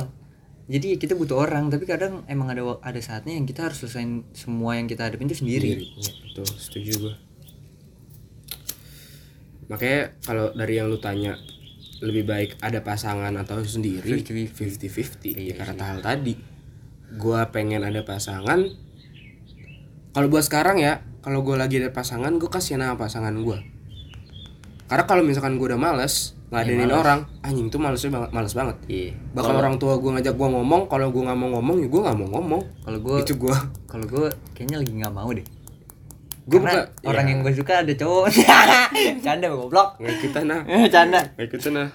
Jadi 0.64 0.96
kita 0.96 1.12
butuh 1.12 1.44
orang 1.44 1.68
tapi 1.68 1.84
kadang 1.84 2.24
emang 2.24 2.48
ada 2.48 2.80
ada 2.80 3.00
saatnya 3.04 3.36
yang 3.36 3.44
kita 3.44 3.68
harus 3.68 3.84
selesaiin 3.84 4.24
semua 4.32 4.80
yang 4.80 4.88
kita 4.88 5.04
hadapin 5.04 5.28
itu 5.28 5.44
sendiri. 5.44 5.84
Iya, 5.84 6.12
betul. 6.24 6.48
Setuju 6.48 6.90
gua. 7.04 7.14
Makanya 9.68 10.16
kalau 10.24 10.56
dari 10.56 10.80
yang 10.80 10.88
lu 10.88 10.96
tanya 10.96 11.36
lebih 12.00 12.24
baik 12.24 12.56
ada 12.64 12.80
pasangan 12.80 13.32
atau 13.36 13.60
sendiri 13.60 14.24
50-50. 14.24 14.80
50-50 15.20 15.52
ya 15.52 15.54
karena 15.60 15.84
hal 15.84 16.00
tadi. 16.00 16.34
Gua 17.20 17.52
pengen 17.52 17.84
ada 17.84 18.00
pasangan. 18.00 18.64
Kalau 20.16 20.26
buat 20.32 20.48
sekarang 20.48 20.80
ya 20.80 21.04
kalau 21.20 21.44
gua 21.44 21.60
lagi 21.60 21.76
ada 21.76 21.92
pasangan 21.92 22.32
gua 22.40 22.48
kasihan 22.48 22.88
sama 22.88 22.96
pasangan 22.96 23.36
gua 23.44 23.73
karena 24.84 25.04
kalau 25.04 25.22
misalkan 25.22 25.56
gua 25.56 25.72
udah 25.72 25.80
males 25.80 26.36
ngadenin 26.48 26.86
orang 26.86 27.26
anjing 27.40 27.66
tuh 27.66 27.82
malesnya 27.82 28.14
banget 28.14 28.30
males 28.30 28.52
banget. 28.52 28.76
Iya. 28.86 29.10
Bahkan 29.32 29.54
orang 29.54 29.74
tua 29.76 29.98
gua 29.98 30.14
ngajak 30.14 30.34
gua 30.34 30.48
ngomong 30.52 30.86
kalau 30.86 31.10
gua 31.10 31.22
nggak 31.26 31.38
mau 31.38 31.48
ngomong 31.58 31.76
ya 31.80 31.88
gua 31.88 32.00
nggak 32.06 32.16
mau 32.16 32.28
ngomong. 32.30 32.62
Kalau 32.84 32.98
gue 33.00 33.16
itu 33.20 33.34
gua. 33.34 33.56
kalau 33.84 34.04
gue 34.04 34.26
kayaknya 34.52 34.76
lagi 34.78 34.92
nggak 34.92 35.14
mau 35.14 35.28
deh. 35.28 35.46
Gua 36.44 36.58
Karena 36.60 36.72
buka- 36.84 37.08
orang 37.08 37.24
ya. 37.24 37.30
yang 37.32 37.38
gue 37.40 37.52
suka 37.56 37.72
ada 37.80 37.92
cowok. 37.92 38.24
Canda 39.24 39.46
goblok. 39.48 39.88
Nggak 39.98 40.16
kita 40.20 40.40
nah. 40.44 40.60
Canda. 40.94 41.20
Kayak 41.34 41.48
gitu 41.50 41.68
nah. 41.72 41.88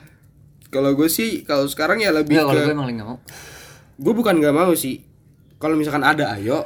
Kalau 0.70 0.92
gue 0.94 1.08
sih 1.08 1.46
kalau 1.46 1.70
sekarang 1.70 2.02
ya 2.02 2.10
lebih 2.10 2.38
kalau 2.38 2.58
ke 2.58 2.66
gue 2.66 2.74
emang 2.74 2.90
lagi 2.90 2.98
nggak 2.98 3.10
mau. 3.10 3.20
Gue 3.96 4.14
bukan 4.14 4.36
nggak 4.38 4.56
mau 4.56 4.74
sih. 4.74 5.06
Kalau 5.56 5.76
misalkan 5.76 6.02
ada 6.02 6.36
ayo, 6.36 6.66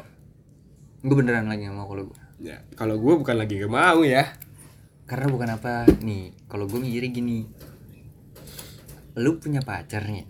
gue 1.01 1.15
beneran 1.15 1.45
lagi 1.45 1.67
nggak 1.67 1.75
mau 1.75 1.86
kalau 1.86 2.07
gue 2.07 2.17
Ya, 2.43 2.59
kalau 2.75 2.99
gue 2.99 3.13
bukan 3.15 3.39
lagi 3.39 3.55
gak 3.55 3.71
mau 3.71 4.03
ya. 4.03 4.27
Karena 5.13 5.30
bukan 5.30 5.49
apa 5.52 5.73
nih 6.02 6.34
kalau 6.43 6.65
gue 6.65 6.82
mikirnya 6.82 7.12
gini. 7.12 7.45
Lu 9.13 9.38
punya 9.38 9.62
pacar 9.62 10.02
nih 10.04 10.26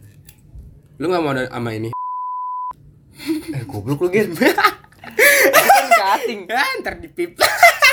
Lu 0.99 1.07
gak 1.07 1.23
mau 1.23 1.31
ada- 1.31 1.47
sama 1.47 1.71
ini? 1.71 1.95
eh 3.55 3.63
goblok 3.63 4.03
lu 4.03 4.09
gen 4.09 4.35
kan 4.35 4.51
cutting 5.87 6.43
Ya, 6.51 6.67
ntar 6.77 6.99
dipip. 6.99 7.39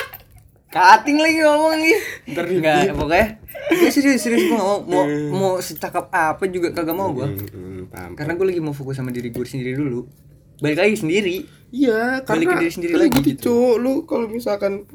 cutting 0.74 1.16
lagi 1.16 1.38
ngomong 1.40 1.79
nih. 1.79 1.98
Ntar 2.29 2.44
di 2.44 2.59
Enggak, 2.59 2.90
pokoknya. 2.92 3.26
Ya 3.70 3.88
serius 3.88 4.18
serius 4.18 4.42
gue 4.44 4.50
nggak 4.50 4.66
mau 4.66 4.83
mau 4.83 5.05
mau 5.31 5.53
secakap 5.59 6.11
apa 6.11 6.42
juga 6.46 6.74
kagak 6.74 6.90
mau 6.92 7.14
gue 7.14 7.22
Hmm, 7.22 7.38
hmm, 7.38 7.83
paham. 7.87 8.12
karena 8.14 8.35
gue 8.35 8.46
lagi 8.48 8.59
mau 8.59 8.72
fokus 8.72 8.98
sama 8.98 9.14
diri 9.14 9.31
gue 9.31 9.44
sendiri 9.44 9.79
dulu. 9.79 10.11
Balik 10.59 10.79
lagi 10.81 10.96
sendiri. 10.96 11.46
Iya, 11.70 12.26
Balik 12.26 12.44
ke 12.44 12.50
karena 12.50 12.61
diri 12.61 12.72
sendiri 12.72 12.92
kan 12.92 13.00
lagi 13.00 13.18
gitu, 13.20 13.29
gitu. 13.31 13.57
Lu 13.79 14.03
kalau 14.05 14.26
misalkan 14.26 14.90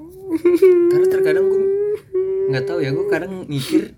karena 0.91 1.07
terkadang 1.07 1.47
gue 1.47 1.61
nggak 2.47 2.63
tahu 2.63 2.79
ya 2.79 2.89
gue 2.89 3.05
kadang 3.07 3.45
mikir 3.45 3.93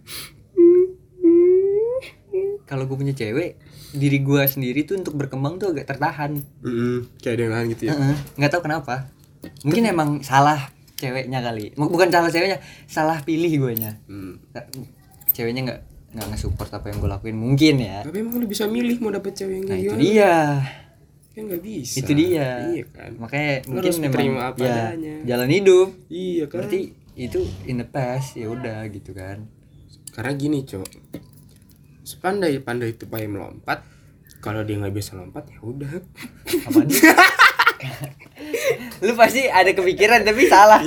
kalau 2.64 2.84
gue 2.84 2.98
punya 2.98 3.14
cewek 3.14 3.56
diri 3.90 4.20
gue 4.20 4.42
sendiri 4.44 4.84
tuh 4.84 4.98
untuk 4.98 5.16
berkembang 5.16 5.56
tuh 5.56 5.72
agak 5.72 5.88
tertahan 5.88 6.44
Mm, 6.60 7.08
kayak 7.18 7.34
ada 7.34 7.42
yang 7.42 7.54
lain 7.54 7.68
gitu 7.72 7.84
ya. 7.86 7.94
Nggak 8.36 8.52
tahu 8.52 8.62
kenapa 8.62 9.08
mungkin 9.64 9.84
emang 9.86 10.10
salah 10.22 10.60
ceweknya 10.94 11.40
kali 11.40 11.72
bukan 11.74 12.10
salah 12.10 12.28
ceweknya 12.28 12.58
salah 12.86 13.22
pilih 13.22 13.48
guanya 13.58 13.96
Hmm. 14.06 14.42
ceweknya 15.30 15.62
nggak 15.64 15.80
nggak 16.10 16.28
nge-support 16.28 16.68
apa 16.70 16.90
yang 16.90 16.98
gue 16.98 17.10
lakuin 17.10 17.38
mungkin 17.38 17.76
ya 17.78 18.02
Tapi 18.02 18.18
emang 18.18 18.36
lu 18.36 18.46
bisa 18.46 18.66
milih 18.66 18.98
mau 18.98 19.14
dapet 19.14 19.32
cewek 19.34 19.56
yang 19.56 19.66
nah 19.66 19.78
itu 19.78 19.94
dia 19.96 20.34
Kan 21.32 21.46
gak 21.46 21.62
bisa. 21.62 22.02
itu 22.02 22.12
dia 22.12 22.48
Iya 22.68 22.84
kan. 22.90 23.12
makanya 23.16 23.54
Lu 23.62 23.78
mungkin 23.78 23.86
harus 23.86 24.02
memang 24.02 24.26
apa 24.44 24.58
ya, 24.60 24.74
adanya. 24.90 25.16
jalan 25.24 25.50
hidup 25.54 25.88
Iya 26.10 26.44
kan. 26.44 26.58
berarti 26.60 26.80
itu 27.18 27.42
in 27.66 27.82
the 27.82 27.88
past 27.90 28.38
ya 28.38 28.54
udah 28.54 28.86
gitu 28.94 29.18
kan. 29.18 29.50
Karena 30.14 30.32
gini, 30.38 30.62
Cok. 30.62 30.86
Sepandai-pandai 32.06 32.94
itu 32.94 33.10
payah 33.10 33.28
melompat, 33.28 33.84
kalau 34.40 34.62
dia 34.62 34.78
nggak 34.78 34.94
bisa 34.94 35.18
lompat 35.18 35.50
ya 35.50 35.60
udah. 35.66 35.92
lu 39.06 39.14
pasti 39.14 39.46
ada 39.50 39.74
kepikiran 39.74 40.22
tapi 40.24 40.46
salah. 40.46 40.82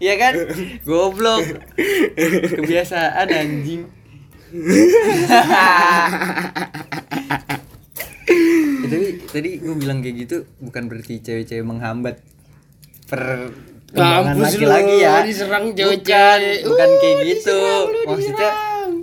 Iya. 0.00 0.14
Kan? 0.16 0.34
Goblok. 0.82 1.44
Kebiasaan 2.56 3.28
anjing. 3.28 3.84
Ya, 8.86 8.94
tapi 8.94 9.18
tadi 9.26 9.50
gue 9.58 9.74
bilang 9.74 9.98
kayak 9.98 10.14
gitu 10.26 10.36
bukan 10.62 10.86
berarti 10.86 11.18
cewek-cewek 11.18 11.66
menghambat 11.66 12.22
perkembangan 13.10 13.75
Lu, 13.88 14.02
laki-laki 14.36 14.94
ya 14.98 15.22
diserang 15.22 15.70
bukan 15.70 15.78
cewek-cewek. 16.02 16.58
bukan 16.64 16.88
Uh, 16.88 16.98
kayak 16.98 17.16
gitu 17.24 17.58
lu, 17.86 17.98
maksudnya 18.04 18.50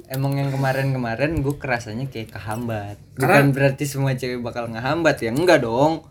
emang 0.07 0.33
yang 0.35 0.49
kemarin-kemarin 0.49 1.39
gue 1.39 1.55
kerasanya 1.55 2.05
kayak 2.05 2.29
kehambat 2.31 2.99
bukan 3.13 3.23
Karena- 3.23 3.49
berarti 3.49 3.83
semua 3.83 4.11
cewek 4.11 4.39
bakal 4.39 4.67
ngehambat 4.67 5.17
ya 5.17 5.31
enggak 5.31 5.59
dong 5.59 6.03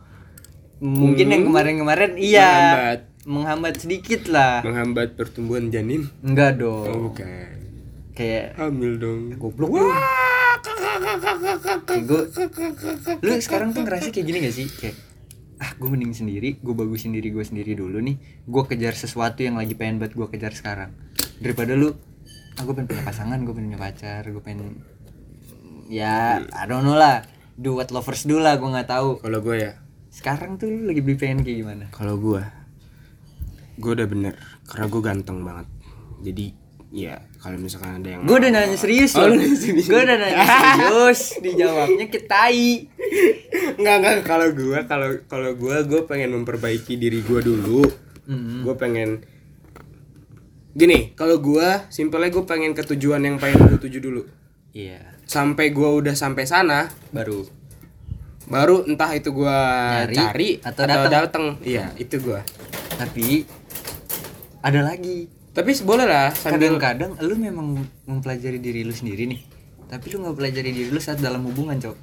mungkin 0.78 1.26
yang 1.28 1.44
kemarin-kemarin 1.44 2.16
iya 2.16 2.48
Hmm. 2.48 2.56
Menghambat. 2.58 3.00
menghambat 3.22 3.74
sedikit 3.78 4.22
lah 4.26 4.54
Menghambat 4.62 5.14
pertumbuhan 5.14 5.68
janin. 5.68 6.08
enggak 6.20 6.56
Oh, 6.56 6.58
dong 6.58 7.00
bukan. 7.12 7.28
kayak 8.12 8.56
Hamil 8.56 8.96
dong. 8.96 9.36
goblok 9.36 9.70
lu 9.70 9.86
Kayak 11.84 12.02
gue 12.02 12.22
lu 13.20 13.32
sekarang 13.38 13.70
tuh 13.70 13.82
ngerasa 13.82 14.08
kayak 14.08 14.24
gini 14.24 14.38
gak 14.40 14.54
sih 14.54 14.66
kayak 14.66 14.96
ah 15.62 15.70
gue 15.78 15.86
mending 15.86 16.10
sendiri 16.10 16.58
gue 16.58 16.74
bagusin 16.74 17.14
diri 17.14 17.30
gue 17.30 17.44
sendiri 17.46 17.78
dulu 17.78 18.02
nih. 18.02 18.18
Gue 18.50 18.66
kejar 18.66 18.98
sesuatu 18.98 19.46
yang 19.46 19.54
lagi 19.54 19.78
pengen 19.78 20.02
buat 20.02 20.10
gue 20.10 20.26
kejar 20.34 20.52
sekarang. 20.58 20.90
Daripada 21.38 21.78
lu 21.78 21.94
ah 22.58 22.62
gue 22.66 22.74
pengen 22.74 22.90
punya 22.90 23.02
pasangan 23.06 23.38
gue 23.46 23.54
pengen 23.54 23.68
punya 23.70 23.80
pacar 23.80 24.22
gue 24.26 24.42
pengen 24.42 24.82
ya 25.86 26.42
I 26.42 26.64
don't 26.66 26.82
know 26.82 26.98
lah. 26.98 27.22
Do 27.52 27.78
what 27.78 27.94
lovers 27.94 28.26
do 28.26 28.42
lah 28.42 28.58
gue 28.58 28.66
nggak 28.66 28.90
tahu. 28.90 29.20
Kalau 29.20 29.38
gue 29.44 29.56
ya, 29.60 29.72
sekarang 30.08 30.56
tuh 30.56 30.72
lu 30.72 30.88
lagi 30.88 31.04
beli 31.04 31.20
pengen 31.20 31.44
kayak 31.44 31.58
gimana? 31.62 31.84
Kalau 31.92 32.16
gue, 32.16 32.42
gue 33.76 33.92
udah 33.92 34.08
bener. 34.08 34.34
Karena 34.64 34.86
gue 34.88 35.02
ganteng 35.04 35.44
banget. 35.44 35.68
Jadi 36.24 36.46
ya 36.92 37.16
kalau 37.40 37.56
misalkan 37.56 37.98
ada 37.98 38.08
yang 38.12 38.22
gue 38.22 38.36
udah 38.36 38.50
nanya 38.52 38.76
serius 38.76 39.16
Oh, 39.16 39.32
serius. 39.32 39.88
gue 39.88 39.96
udah 39.98 40.16
nanya 40.20 40.44
serius 40.44 41.20
dijawabnya 41.44 42.06
ketai 42.06 42.92
Enggak 43.72 43.96
enggak 43.98 44.16
kalau 44.24 44.48
gua 44.52 44.78
kalau 44.84 45.08
kalau 45.26 45.50
gua 45.52 45.84
gua 45.84 46.04
pengen 46.04 46.32
memperbaiki 46.32 46.96
diri 46.96 47.20
gua 47.20 47.40
dulu. 47.40 47.84
Mm-mm. 48.24 48.64
Gua 48.64 48.76
pengen 48.76 49.20
Gini, 50.72 51.12
kalau 51.12 51.36
gua 51.36 51.84
simpelnya 51.88 52.32
gua 52.32 52.48
pengen 52.48 52.72
ke 52.72 52.80
tujuan 52.80 53.20
yang 53.20 53.36
pengen 53.36 53.60
gua 53.68 53.76
tuju 53.76 53.98
dulu. 54.00 54.22
iya 54.72 55.16
Sampai 55.28 55.68
gua 55.68 55.92
udah 55.92 56.16
sampai 56.16 56.48
sana, 56.48 56.88
baru 57.12 57.44
baru 58.48 58.84
entah 58.84 59.12
itu 59.12 59.32
Nyari 59.32 60.16
cari 60.16 60.50
atau 60.60 60.82
atau, 60.84 61.08
datang. 61.08 61.44
Iya, 61.60 61.92
itu 61.96 62.16
gua. 62.20 62.40
tapi 62.92 63.44
ada 64.60 64.80
lagi 64.84 65.28
Tapi 65.52 65.70
boleh 65.82 66.04
lah 66.04 66.32
sambil 66.32 66.72
kadang-kadang 66.74 67.12
lu 67.20 67.34
memang 67.34 67.66
mempelajari 68.04 68.56
diri 68.56 68.82
lu 68.82 68.90
sendiri 68.90 69.28
nih. 69.28 69.40
Tapi 69.84 70.08
lu 70.08 70.24
nggak 70.24 70.32
pelajari 70.34 70.70
diri 70.70 70.88
lu 70.88 70.96
saat 70.96 71.20
dalam 71.20 71.44
hubungan 71.44 71.76
cok. 71.76 71.96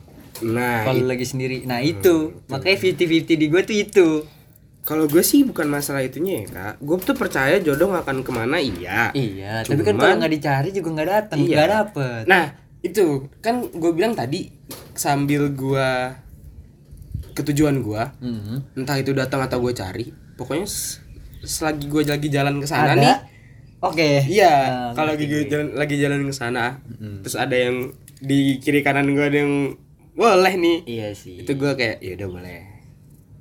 Nah, 0.46 0.86
kalau 0.86 1.04
lagi 1.04 1.26
sendiri. 1.26 1.66
Nah 1.66 1.82
itu. 1.82 2.46
makanya 2.48 2.78
50-50 2.80 3.36
di 3.36 3.46
gue 3.48 3.62
tuh 3.62 3.76
itu. 3.76 4.08
Kalau 4.80 5.06
gue 5.06 5.20
sih 5.20 5.44
bukan 5.44 5.66
masalah 5.68 6.00
itunya 6.00 6.40
ya 6.40 6.46
kak. 6.48 6.74
Gue 6.80 6.96
tuh 7.00 7.14
percaya 7.14 7.58
jodoh 7.58 7.90
nggak 7.90 8.06
akan 8.06 8.18
ke 8.22 8.32
mana 8.32 8.58
iya. 8.58 9.10
Iya 9.12 9.62
tapi 9.62 9.82
kan 9.82 9.94
Cuman- 9.94 10.00
kalau 10.00 10.16
nggak 10.20 10.34
dicari 10.34 10.70
juga 10.72 10.90
nggak 10.94 11.10
datang 11.10 11.38
Iya. 11.40 11.50
nggak 11.52 11.70
dapet. 11.70 12.24
Nah 12.26 12.44
itu. 12.80 13.06
Kan 13.40 13.56
gue 13.68 13.92
bilang 13.92 14.14
tadi 14.14 14.48
sambil 14.94 15.50
gua 15.50 16.14
ketujuan 17.32 17.80
gua 17.80 18.12
Mhm. 18.20 18.76
entah 18.76 18.96
itu 18.96 19.12
datang 19.12 19.40
atau 19.40 19.60
gue 19.60 19.72
cari 19.72 20.06
pokoknya 20.36 20.68
selagi 21.40 21.88
gue 21.88 22.04
lagi 22.06 22.28
jalan 22.28 22.60
ke 22.60 22.68
sana 22.68 22.94
nih 22.94 23.16
oke. 23.82 24.10
Iya 24.26 24.54
Nah, 24.68 24.92
kalau 24.94 25.14
gue 25.16 25.26
gue. 25.26 25.44
jalan 25.46 25.74
lagi 25.74 25.96
jalan 25.96 26.22
ke 26.22 26.32
sana 26.32 26.80
Mm. 26.92 27.22
terus 27.22 27.36
ada 27.36 27.54
yang 27.54 27.92
di 28.20 28.60
kiri 28.60 28.80
kanan 28.80 29.08
gue 29.10 29.22
ada 29.22 29.40
yang 29.40 29.76
boleh 30.12 30.54
nih. 30.54 30.78
Iya 30.86 31.08
sih. 31.14 31.42
Itu 31.42 31.56
gue 31.56 31.72
kayak 31.74 32.00
ya 32.00 32.16
udah 32.16 32.30
boleh. 32.30 32.60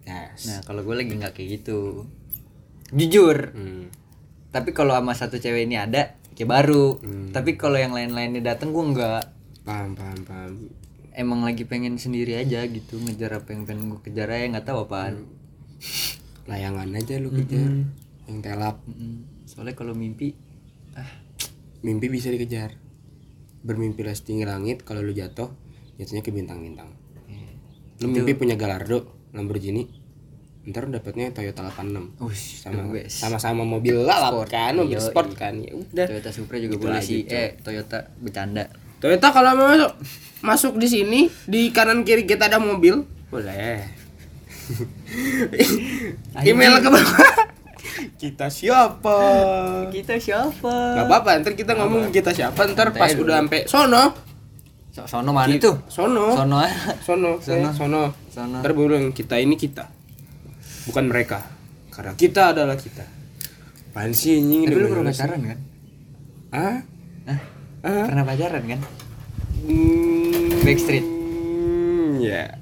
Yes 0.03 0.47
nah 0.47 0.59
kalau 0.63 0.83
gue 0.83 0.95
lagi 0.95 1.13
nggak 1.13 1.33
kayak 1.33 1.49
gitu. 1.59 2.07
Jujur. 2.89 3.53
Hmm. 3.53 3.91
tapi 4.49 4.73
kalau 4.73 4.97
sama 4.97 5.13
satu 5.13 5.37
cewek 5.37 5.65
ini 5.65 5.77
ada 5.77 6.17
kayak 6.33 6.49
baru. 6.49 6.97
Hmm. 6.99 7.29
tapi 7.31 7.55
kalau 7.55 7.77
yang 7.77 7.93
lain-lainnya 7.93 8.41
datang 8.47 8.71
gue 8.71 8.85
nggak. 8.89 9.23
Paham 9.63 9.93
paham 9.93 10.19
paham. 10.25 10.53
Emang 11.13 11.43
lagi 11.43 11.63
pengen 11.63 11.99
sendiri 11.99 12.33
aja 12.35 12.63
gitu 12.65 12.97
ngejar 12.97 13.37
apa 13.37 13.51
yang 13.51 13.67
pengen 13.67 13.91
gue 13.91 14.01
kejar 14.01 14.31
aja 14.31 14.47
nggak 14.49 14.65
tahu 14.65 14.87
apaan. 14.87 15.27
Layangan 16.47 16.89
aja 16.91 17.19
lu 17.19 17.29
kejar 17.29 17.91
yang 18.25 18.39
telap. 18.41 18.81
Mm-mm. 18.87 19.21
Soalnya 19.59 19.75
kalau 19.75 19.91
mimpi 19.91 20.39
ah. 20.95 21.27
Mimpi 21.83 22.07
bisa 22.07 22.31
dikejar. 22.31 22.79
Bermimpilah 23.59 24.15
setinggi 24.15 24.47
langit 24.47 24.87
kalau 24.87 25.03
lu 25.03 25.11
jatuh 25.11 25.51
jatuhnya 25.99 26.23
ke 26.23 26.31
bintang-bintang. 26.31 26.95
Iya. 27.27 27.59
lu 27.99 28.15
mimpi 28.15 28.39
punya 28.39 28.55
Gallardo 28.55 29.03
Lamborghini 29.35 29.83
ntar 30.63 30.87
dapatnya 30.87 31.35
Toyota 31.35 31.65
86 31.67 32.23
Ush, 32.23 32.61
sama 32.61 32.87
sama-sama 33.09 33.65
mobil 33.65 33.99
lalap 33.99 34.37
Sport. 34.37 34.51
kan 34.53 34.73
mobil 34.79 34.95
Yoi. 34.95 35.03
sport 35.03 35.31
kan. 35.35 35.55
Ya 35.59 35.75
udah. 35.75 36.07
Toyota 36.07 36.31
Supra 36.31 36.57
juga 36.63 36.79
Gitu 36.79 36.85
boleh 36.87 37.03
sih. 37.03 37.27
Cok. 37.27 37.35
eh 37.35 37.49
Toyota 37.59 37.99
bercanda. 38.23 38.65
Toyota 39.03 39.27
kalau 39.35 39.59
mau 39.59 39.67
masuk 39.75 39.93
masuk 40.39 40.73
di 40.79 40.87
sini 40.87 41.21
di 41.51 41.75
kanan 41.75 42.07
kiri 42.07 42.23
kita 42.23 42.47
ada 42.47 42.63
mobil. 42.63 43.03
Boleh. 43.27 43.83
Email 46.47 46.79
ke 46.79 46.89
bawah 46.89 47.58
kita 48.15 48.47
siapa? 48.47 49.19
Kita 49.91 50.15
siapa? 50.17 50.75
Gak 50.95 51.07
apa-apa, 51.07 51.31
ntar 51.41 51.53
kita 51.53 51.73
ngomong 51.75 52.09
kita 52.09 52.31
siapa, 52.31 52.67
ntar 52.69 52.91
pas 52.93 53.11
udah 53.13 53.43
sampai 53.43 53.67
sono, 53.67 54.05
So- 54.89 55.07
sono 55.07 55.31
mana 55.31 55.55
itu? 55.55 55.71
sono, 55.87 56.35
sono 56.35 56.59
sono, 56.59 56.63
Sono. 57.05 57.33
sono, 57.39 57.69
sono. 57.71 58.03
sono. 58.31 58.57
Ntar 58.59 58.73
bilang 58.73 59.11
kita 59.11 59.39
ini 59.39 59.55
kita, 59.55 59.87
bukan 60.87 61.07
mereka, 61.07 61.43
karena 61.91 62.15
kita 62.15 62.55
adalah 62.55 62.75
kita. 62.75 63.05
Apaan 63.89 64.15
sih 64.15 64.39
anjing 64.39 64.63
tapi 64.65 64.75
udah 64.75 64.85
lu 64.85 64.93
pernah 64.95 65.11
pacaran 65.11 65.41
kan? 65.43 65.59
Hah? 66.55 66.77
Hah? 67.83 68.07
pernah 68.07 68.25
pacaran 68.25 68.63
kan? 68.63 68.81
Backstreet. 70.63 71.07
Ya, 72.19 72.59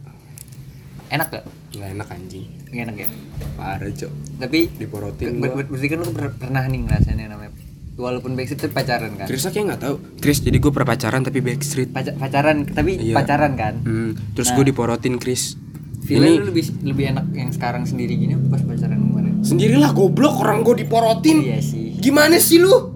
enak 1.08 1.28
gak 1.30 1.44
nggak 1.72 1.88
enak 1.92 2.08
anjing, 2.08 2.46
Nggak 2.66 2.82
enak 2.82 2.96
ya 2.98 3.08
parah 3.54 3.88
cok, 3.88 4.12
tapi 4.38 4.58
diporotin 4.70 5.38
ber- 5.38 5.54
ber- 5.54 5.64
berarti 5.66 5.86
kan 5.86 5.98
lu 5.98 6.10
per- 6.10 6.36
pernah 6.36 6.64
nih 6.64 6.80
ngerasain 6.82 7.16
yang 7.16 7.30
namanya 7.30 7.52
walaupun 7.96 8.34
backstreet 8.34 8.60
tapi 8.60 8.74
pacaran 8.74 9.12
kan 9.14 9.24
Chris 9.24 9.42
kayak 9.42 9.64
nggak 9.66 9.80
tahu, 9.80 9.96
Chris 10.18 10.38
jadi 10.38 10.56
gue 10.58 10.68
pernah 10.68 10.88
pacaran 10.90 11.20
tapi 11.22 11.38
backstreet. 11.40 11.88
Paca- 11.90 12.12
pacaran 12.12 12.56
tapi 12.66 12.92
Iya. 13.00 13.14
pacaran 13.14 13.52
kan 13.54 13.74
Hmm, 13.80 14.12
terus 14.32 14.50
Nah. 14.50 14.56
gue 14.56 14.64
diporotin 14.66 15.16
Chris. 15.16 15.56
Feelnya 16.02 16.28
Ini- 16.28 16.38
lu 16.38 16.46
lebih 16.46 16.64
lebih 16.84 17.04
enak 17.08 17.26
yang 17.32 17.50
sekarang 17.50 17.82
sendiri 17.82 18.14
gini 18.14 18.36
pas 18.46 18.60
pacaran 18.60 19.00
kemarin? 19.00 19.32
Sendirilah 19.40 19.90
goblok 19.90 20.38
orang 20.38 20.60
gue 20.60 20.74
diporotin. 20.78 21.38
Iya 21.40 21.58
sih. 21.58 21.96
Gimana 21.96 22.36
sih 22.36 22.58
lu? 22.58 22.92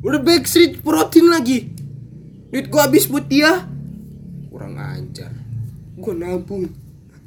Udah 0.00 0.16
backstreet 0.18 0.80
porotin 0.80 1.26
lagi. 1.26 1.68
Duit 2.48 2.66
gua 2.66 2.86
habis 2.86 3.04
buat 3.04 3.26
dia. 3.26 3.68
Kurang 4.46 4.72
ajar. 4.74 5.34
Gua 5.94 6.14
nabung. 6.14 6.64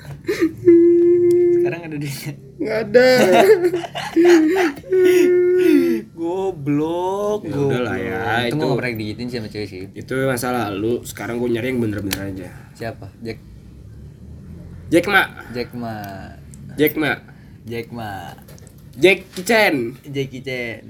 Sekarang 1.64 1.82
ada 1.88 1.96
duitnya. 1.96 2.32
Nggak 2.60 2.78
ada. 2.84 3.08
Goblok. 6.14 7.40
Ya 7.48 7.56
udahlah 7.56 7.98
ya, 7.98 8.20
Itu 8.44 8.48
itu- 8.52 8.58
gua 8.60 8.68
gak 8.68 8.78
pernah 8.84 8.94
digituin 9.00 9.28
sih 9.32 9.38
sama 9.40 9.48
cewek 9.48 9.68
sih. 9.72 9.82
Itu 9.96 10.14
masa 10.28 10.52
lalu. 10.52 11.08
Sekarang 11.08 11.40
gue 11.40 11.50
nyari 11.50 11.72
yang 11.72 11.80
bener-bener 11.80 12.20
aja. 12.20 12.50
Siapa? 12.76 13.08
Jack 13.24 13.40
Jack 14.92 15.06
Ma. 15.08 15.24
Jack 15.56 15.70
Ma. 15.72 15.96
Jack 16.76 16.94
Ma. 17.00 17.12
Jack 17.64 17.88
Ma. 17.90 18.12
Jack 18.94 19.26
Chen. 19.42 19.98
Jackie 20.06 20.44
Chan. 20.44 20.84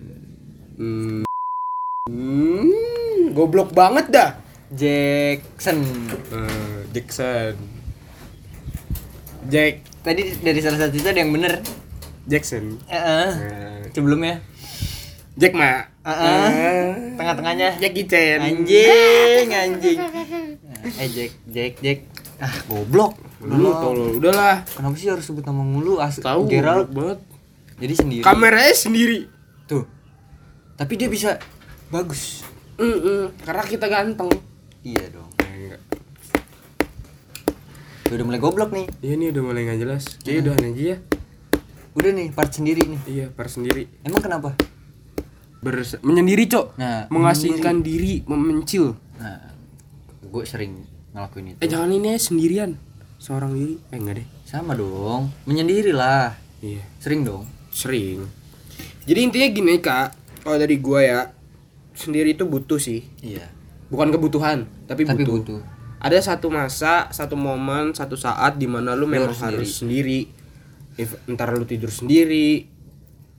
Hmm. 0.75 1.23
Hmm, 2.09 3.31
goblok 3.31 3.71
banget 3.71 4.09
dah. 4.09 4.31
Jackson. 4.73 5.85
Eh, 6.33 6.77
Jackson. 6.91 7.55
Jack 9.47 9.85
Tadi 10.03 10.21
dari 10.37 10.59
salah 10.59 10.79
satu 10.79 10.95
itu 10.95 11.07
ada 11.07 11.15
yang 11.17 11.31
bener. 11.31 11.63
Jackson. 12.23 12.75
Heeh. 12.85 13.29
Eh, 13.39 13.81
Sebelumnya. 13.91 14.43
Jack 15.33 15.55
Ma. 15.55 15.87
Heeh. 16.03 16.45
Eh, 16.45 16.91
Tengah-tengahnya. 17.15 17.79
Jackie 17.79 18.05
Chan. 18.05 18.37
Anjing, 18.37 19.47
anjing. 19.49 19.99
Eh 20.93 21.07
Jack, 21.09 21.31
Jack, 21.47 21.73
Jack. 21.79 21.99
Ah, 22.37 22.53
goblok. 22.65 23.15
Lu 23.39 23.71
tolol 23.73 24.19
udahlah. 24.19 24.63
Kenapa 24.67 24.95
sih 24.95 25.07
harus 25.07 25.23
sebut 25.23 25.41
nama 25.41 25.59
mulu? 25.59 25.97
As 25.97 26.19
Tahu 26.19 26.47
Gerald. 26.47 26.91
banget. 26.91 27.19
Jadi 27.75 27.93
sendiri. 27.97 28.23
Kameranya 28.23 28.71
sendiri. 28.71 29.27
Tuh. 29.65 29.83
Tapi 30.75 30.93
dia 30.95 31.07
bisa 31.07 31.39
bagus. 31.89 32.43
Mm-mm, 32.75 33.31
karena 33.41 33.63
kita 33.63 33.85
ganteng. 33.87 34.29
Iya 34.81 35.11
dong. 35.11 35.29
Tuh, 38.13 38.21
udah 38.21 38.29
mulai 38.29 38.41
goblok 38.45 38.69
nih. 38.77 38.85
Iya 39.01 39.13
nih 39.17 39.27
udah 39.33 39.41
mulai 39.41 39.61
nggak 39.65 39.79
jelas. 39.81 40.03
Kayaknya 40.21 40.41
udah 40.45 40.53
aja 40.53 40.83
ya. 40.85 40.97
Udah 41.97 42.11
nih 42.13 42.27
part 42.29 42.53
sendiri 42.53 42.85
nih. 42.85 43.01
Iya, 43.09 43.25
par 43.33 43.49
sendiri. 43.49 43.89
Emang 44.05 44.21
kenapa? 44.21 44.53
Bers 45.65 45.97
menyendiri, 46.05 46.45
Cok. 46.45 46.77
Nah, 46.77 47.09
mengasingkan 47.09 47.81
diri, 47.81 48.21
memencil. 48.29 48.93
Nah, 49.17 49.49
gue 50.29 50.43
sering 50.45 50.85
ngelakuin 51.09 51.57
itu. 51.57 51.59
Eh 51.65 51.65
jangan 51.65 51.89
ini 51.89 52.13
aja 52.13 52.21
sendirian. 52.29 52.77
Seorang 53.17 53.57
diri. 53.57 53.81
Eh 53.89 53.97
enggak 53.97 54.21
deh. 54.21 54.27
Sama 54.45 54.77
dong. 54.77 55.33
Menyendiri 55.49 55.89
lah. 55.89 56.37
Iya, 56.61 56.85
Sering 57.01 57.25
dong. 57.25 57.49
sering. 57.73 58.29
Jadi 59.09 59.19
intinya 59.25 59.47
gini, 59.49 59.81
Kak. 59.81 60.13
Kalau 60.45 60.61
dari 60.61 60.77
gua 60.77 61.01
ya, 61.01 61.19
sendiri 61.97 62.37
itu 62.37 62.45
butuh 62.45 62.77
sih. 62.77 63.09
Iya. 63.25 63.49
Bukan 63.89 64.13
kebutuhan, 64.13 64.69
tapi, 64.85 65.01
Tapi 65.01 65.25
butuh. 65.25 65.33
butuh. 65.41 65.61
Ada 66.03 66.19
satu 66.21 66.47
masa, 66.47 67.07
satu 67.09 67.33
momen, 67.33 67.91
satu 67.91 68.13
saat 68.13 68.55
di 68.55 68.67
mana 68.67 68.91
lu 68.91 69.07
memang 69.07 69.31
harus 69.31 69.39
harus 69.39 69.71
sendiri. 69.73 70.27
If- 70.93 71.15
Entar 71.25 71.49
lu 71.49 71.63
tidur 71.63 71.89
sendiri, 71.89 72.67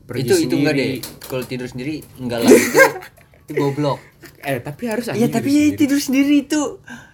pergi 0.02 0.24
itu 0.24 0.34
itu 0.42 0.54
enggak 0.56 0.72
sendiri. 0.72 0.96
deh. 0.96 1.00
Kalau 1.22 1.44
tidur 1.44 1.68
sendiri 1.68 1.94
enggak 2.18 2.38
lah 2.40 2.50
itu. 2.50 2.78
itu 3.44 3.52
goblok. 3.54 4.00
Eh, 4.40 4.56
tapi 4.58 4.88
harus 4.88 5.04
Iya, 5.06 5.28
aja 5.28 5.36
tapi 5.36 5.48
tidur 5.48 5.52
ya 5.52 5.60
sendiri. 5.60 5.76
tidur 5.78 6.00
sendiri 6.00 6.34
itu 6.40 6.60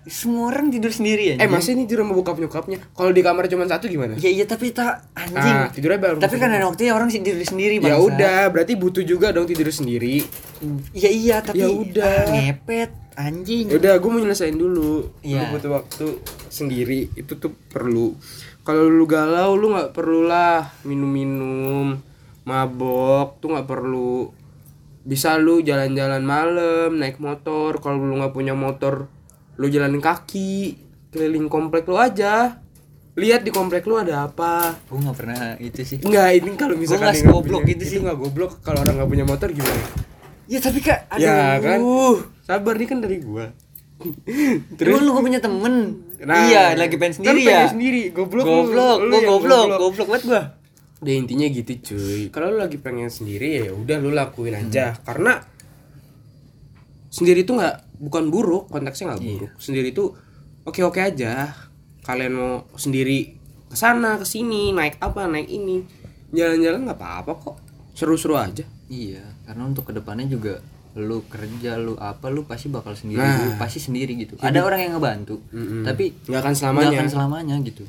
semua 0.08 0.42
orang 0.48 0.70
tidur 0.70 0.90
sendiri 0.90 1.22
ya. 1.24 1.34
Eh, 1.36 1.46
masih 1.46 1.74
ini 1.74 1.84
tidur 1.84 2.02
sama 2.04 2.14
bokap 2.14 2.38
nyokapnya. 2.38 2.78
Kalau 2.88 3.10
di 3.10 3.18
kamar 3.20 3.44
cuma 3.46 3.66
satu 3.66 3.84
gimana? 3.84 4.14
Iya 4.14 4.30
iya 4.32 4.44
tapi 4.46 4.70
tak 4.70 5.10
anjing. 5.12 5.56
Ah, 5.56 5.66
tidurnya 5.68 5.98
baru. 6.00 6.16
tapi 6.16 6.38
kan 6.38 6.48
ada 6.48 6.64
waktunya 6.64 6.94
orang 6.94 7.10
sih 7.10 7.18
tidur 7.18 7.42
sendiri 7.42 7.82
Ya 7.82 7.98
udah, 7.98 8.46
berarti 8.48 8.74
butuh 8.74 9.02
juga 9.02 9.34
dong 9.34 9.44
tidur 9.44 9.66
sendiri. 9.68 10.22
Iya 10.94 11.10
iya 11.10 11.36
tapi 11.40 11.58
Ya 11.58 11.68
udah. 11.68 12.14
ah, 12.22 12.30
ngepet 12.30 12.90
anjing. 13.20 13.68
Ya 13.68 13.76
udah, 13.76 13.94
gue 13.96 14.08
mau 14.08 14.18
nyelesain 14.18 14.54
dulu. 14.54 15.08
Iya. 15.20 15.48
Lu 15.48 15.54
butuh 15.54 15.70
waktu 15.76 16.06
sendiri 16.46 17.12
itu 17.12 17.36
tuh 17.36 17.52
perlu. 17.68 18.16
Kalau 18.60 18.86
lu 18.86 19.04
galau, 19.04 19.54
lu 19.54 19.72
nggak 19.72 19.92
perlulah 19.92 20.72
minum-minum, 20.82 21.96
mabok 22.44 23.38
tuh 23.38 23.52
nggak 23.52 23.64
perlu. 23.64 24.30
Bisa 25.00 25.36
lu 25.36 25.60
jalan-jalan 25.60 26.20
malam, 26.20 26.92
naik 26.94 27.16
motor. 27.18 27.80
Kalau 27.80 27.98
lu 27.98 28.16
nggak 28.16 28.32
punya 28.32 28.52
motor, 28.52 29.08
lu 29.56 29.66
jalan 29.66 29.96
kaki, 29.98 30.76
keliling 31.08 31.48
komplek 31.48 31.84
lu 31.84 31.96
aja. 31.96 32.60
Lihat 33.18 33.42
di 33.42 33.50
komplek 33.50 33.84
lu 33.84 33.96
ada 33.96 34.24
apa. 34.24 34.76
Gue 34.86 35.00
nggak 35.00 35.16
pernah 35.18 35.40
itu 35.58 35.80
sih. 35.82 35.98
Enggak, 36.00 36.28
ini 36.36 36.50
kalau 36.54 36.76
misalkan 36.78 37.10
nggak 37.10 37.16
dia 37.16 37.26
nggak 37.26 37.42
punya- 37.42 37.68
gitu 37.68 37.84
sih. 37.84 37.98
Nggak 38.00 38.16
goblok 38.16 38.52
kalau 38.62 38.80
orang 38.80 38.94
nggak 38.96 39.10
punya 39.10 39.24
motor 39.26 39.48
gimana? 39.50 39.82
Ya 40.46 40.58
tapi 40.58 40.78
kak, 40.78 41.06
aduh. 41.08 41.22
Ya 41.22 41.58
kan? 41.58 41.78
Sabar 42.50 42.74
nih 42.74 42.88
kan 42.90 42.98
dari 42.98 43.22
gua. 43.22 43.46
Terus 44.78 44.98
lu 45.06 45.14
gak 45.14 45.22
punya 45.22 45.38
temen? 45.38 46.02
Nah, 46.26 46.50
iya, 46.50 46.74
lagi 46.74 46.98
pengen 46.98 47.22
kan 47.22 47.30
sendiri 47.30 47.40
pengen 47.46 47.62
ya. 47.62 47.70
sendiri, 47.70 48.02
goblok 48.10 48.42
lu. 48.42 48.50
Goblok, 48.50 48.98
Lu 48.98 49.06
gua 49.06 49.14
yang 49.14 49.30
goblok, 49.30 49.66
goblok 49.78 50.08
banget 50.10 50.24
gua. 50.26 50.42
Ya 51.00 51.14
intinya 51.14 51.46
gitu 51.46 51.72
cuy. 51.94 52.28
Kalau 52.34 52.50
lu 52.50 52.58
lagi 52.58 52.76
pengen 52.82 53.06
sendiri 53.06 53.64
ya 53.64 53.70
udah 53.70 53.96
lu 54.02 54.10
lakuin 54.10 54.58
aja. 54.58 54.98
Karena 55.06 55.38
sendiri 57.06 57.46
itu 57.46 57.54
nggak 57.54 58.02
bukan 58.02 58.34
buruk, 58.34 58.66
konteksnya 58.66 59.14
nggak 59.14 59.22
buruk. 59.22 59.52
Sendiri 59.62 59.94
itu 59.94 60.10
oke-oke 60.66 60.98
aja. 60.98 61.54
Kalian 62.02 62.34
mau 62.34 62.66
sendiri 62.74 63.38
ke 63.70 63.76
sana, 63.78 64.18
ke 64.18 64.26
sini, 64.26 64.74
naik 64.74 64.98
apa, 64.98 65.30
naik 65.30 65.46
ini. 65.46 65.86
Jalan-jalan 66.34 66.90
nggak 66.90 66.98
apa-apa 66.98 67.32
kok. 67.38 67.56
Seru-seru 67.94 68.34
aja. 68.34 68.66
Iya, 68.90 69.22
karena 69.46 69.70
untuk 69.70 69.86
ke 69.86 69.92
depannya 69.94 70.26
juga 70.26 70.58
lu 71.00 71.24
kerja 71.24 71.74
lu 71.74 71.96
apa 71.96 72.28
lu 72.28 72.44
pasti 72.44 72.68
bakal 72.68 72.92
sendiri 72.92 73.18
Nah. 73.18 73.40
lu 73.42 73.52
pasti 73.56 73.78
sendiri 73.78 74.12
gitu. 74.14 74.36
Ada 74.36 74.60
orang 74.60 74.80
yang 74.80 74.92
ngebantu 74.94 75.40
Mm-mm. 75.50 75.82
tapi 75.82 76.12
nggak 76.20 76.36
akan 76.36 76.52
nggak 76.52 76.60
selamanya. 76.60 76.98
akan 76.98 77.08
selamanya 77.08 77.56
gitu. 77.62 77.84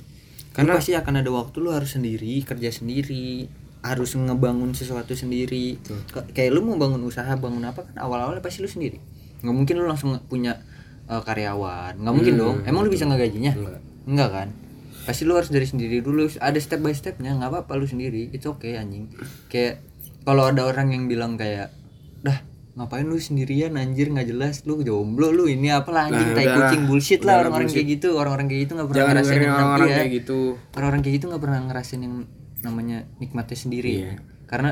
Karena 0.52 0.52
Karena- 0.54 0.74
pasti 0.76 0.92
akan 0.94 1.14
ada 1.18 1.30
waktu 1.30 1.58
lu 1.58 1.70
harus 1.70 1.92
sendiri 1.92 2.34
kerja 2.42 2.70
sendiri 2.70 3.48
harus 3.82 4.14
ngebangun 4.14 4.72
sesuatu 4.72 5.12
sendiri. 5.12 5.80
Ka- 6.08 6.28
kayak 6.28 6.52
lu 6.52 6.62
mau 6.62 6.76
bangun 6.76 7.02
usaha 7.02 7.34
bangun 7.34 7.64
apa 7.64 7.84
kan 7.84 7.96
awal-awalnya 7.98 8.40
pasti 8.40 8.60
lu 8.60 8.70
sendiri. 8.70 8.98
Nggak 9.42 9.56
mungkin 9.56 9.74
lu 9.76 9.86
langsung 9.86 10.14
punya 10.26 10.62
uh, 11.06 11.20
karyawan. 11.20 11.98
Nggak 11.98 12.14
mungkin 12.14 12.34
Hmm, 12.34 12.42
dong. 12.42 12.58
Emang 12.64 12.82
lu 12.82 12.90
bisa 12.90 13.04
nggak 13.04 13.22
gajinya? 13.22 13.54
Enggak. 13.54 13.82
enggak 14.04 14.30
kan? 14.32 14.48
Pasti 15.02 15.26
lu 15.26 15.34
harus 15.34 15.50
dari 15.50 15.66
sendiri 15.66 15.98
dulu. 16.00 16.30
Ada 16.30 16.60
step 16.60 16.78
by 16.80 16.94
stepnya. 16.94 17.34
Nggak 17.34 17.50
apa-apa 17.50 17.74
lu 17.74 17.86
sendiri. 17.86 18.30
Itu 18.30 18.54
oke 18.54 18.70
anjing. 18.70 19.10
Kayak 19.48 19.82
kalau 20.22 20.46
ada 20.46 20.62
orang 20.62 20.94
yang 20.94 21.10
bilang 21.10 21.34
kayak 21.34 21.74
dah 22.22 22.38
ngapain 22.74 23.04
lu 23.04 23.18
sendirian 23.18 23.76
anjir? 23.76 24.08
Nggak 24.08 24.28
jelas. 24.28 24.56
Lu 24.64 24.80
jomblo 24.80 25.30
lu 25.30 25.46
ini 25.46 25.70
apa 25.70 25.90
lah 25.90 26.08
anjing? 26.08 26.24
Nah, 26.26 26.36
tai 26.36 26.46
kucing 26.48 26.84
bullshit 26.86 27.20
lah. 27.20 27.24
Udahlah, 27.38 27.42
orang-orang 27.46 27.70
kayak 27.70 27.88
gitu 27.90 28.08
orang-orang 28.14 28.48
kayak 28.48 28.62
gitu 28.62 28.72
nggak 28.74 28.88
pernah 28.88 28.98
Jangan 28.98 29.12
ngerasain 29.14 29.40
yang 29.40 29.54
orang-orang 29.54 29.90
kayak 29.92 30.12
gitu. 30.14 30.40
orang-orang 30.72 31.02
kayak 31.02 31.14
gitu 31.14 31.26
nggak 31.28 31.42
pernah 31.42 31.60
ngerasain 31.62 32.02
yang 32.02 32.16
namanya 32.60 32.98
nikmatnya 33.18 33.58
sendiri. 33.58 33.94
Iya. 34.00 34.14
karena 34.46 34.72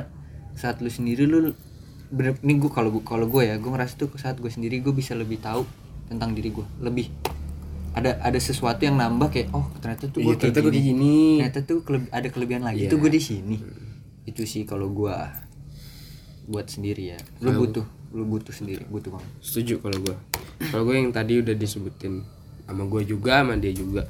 saat 0.54 0.78
lu 0.78 0.90
sendiri 0.90 1.24
lu 1.24 1.56
bener 2.10 2.36
nih 2.38 2.56
gue 2.58 2.68
kalau 2.68 2.92
gua- 2.92 3.06
kalau 3.06 3.26
gue 3.26 3.44
ya 3.44 3.56
gue 3.56 3.66
ngerasa 3.66 3.96
tuh 3.96 4.12
saat 4.14 4.36
gue 4.36 4.48
sendiri 4.48 4.78
gue 4.78 4.92
bisa 4.92 5.14
lebih 5.14 5.40
tahu 5.40 5.64
tentang 6.06 6.32
diri 6.32 6.50
gue 6.50 6.68
lebih. 6.80 7.08
Ada 7.90 8.20
ada 8.20 8.38
sesuatu 8.38 8.80
yang 8.80 8.96
nambah 8.96 9.30
kayak 9.30 9.50
oh 9.50 9.66
ternyata 9.78 10.08
tuh 10.08 10.22
gue 10.22 10.30
Iya, 10.30 10.38
kayak 10.38 10.54
ternyata 10.54 10.72
gini. 10.74 10.84
gini. 10.86 11.18
ternyata 11.40 11.60
tuh 11.64 11.80
ada 12.10 12.28
kelebihan 12.28 12.62
lagi. 12.62 12.78
Iya. 12.78 12.88
itu 12.88 12.96
gue 12.98 13.10
di 13.10 13.22
sini. 13.22 13.58
Itu 14.24 14.44
sih 14.44 14.62
kalau 14.64 14.88
gue 14.90 15.16
buat 16.50 16.66
sendiri 16.66 17.14
ya. 17.14 17.20
Lu 17.46 17.54
butuh 17.54 17.86
lu 18.10 18.26
butuh 18.26 18.50
sendiri 18.50 18.90
butuh 18.90 19.14
banget 19.14 19.30
setuju 19.38 19.86
kalau 19.86 20.02
gue 20.02 20.18
kalau 20.74 20.82
gue 20.90 20.96
yang 20.98 21.14
tadi 21.14 21.46
udah 21.46 21.54
disebutin 21.54 22.26
sama 22.66 22.90
gue 22.90 23.02
juga 23.06 23.46
sama 23.46 23.54
dia 23.58 23.74
juga. 23.74 24.10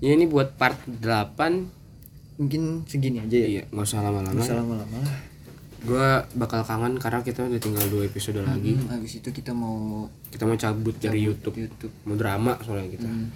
Ya 0.00 0.16
ini 0.16 0.24
buat 0.24 0.56
part 0.56 0.80
8 0.88 2.40
mungkin 2.40 2.88
segini 2.88 3.20
aja 3.20 3.36
ya. 3.36 3.48
Iya 3.48 3.62
nggak 3.68 3.84
usah 3.84 4.00
lama-lama 4.00 4.32
Nggak 4.32 4.48
usah 4.48 4.56
lama-lama. 4.56 4.96
Lah 5.04 5.18
gue 5.78 6.06
bakal 6.34 6.66
kangen 6.66 6.98
karena 6.98 7.22
kita 7.22 7.46
udah 7.46 7.60
tinggal 7.62 7.86
dua 7.86 8.02
episode 8.10 8.42
lagi. 8.42 8.74
Hmm, 8.74 8.98
habis 8.98 9.22
itu 9.22 9.30
kita 9.30 9.54
mau 9.54 10.10
kita 10.32 10.42
mau 10.42 10.58
cabut 10.58 10.96
dari 10.98 11.22
YouTube. 11.22 11.54
YouTube. 11.54 11.94
Mau 12.02 12.18
drama 12.18 12.58
soalnya 12.64 12.90
kita. 12.98 13.08
Hmm. 13.08 13.30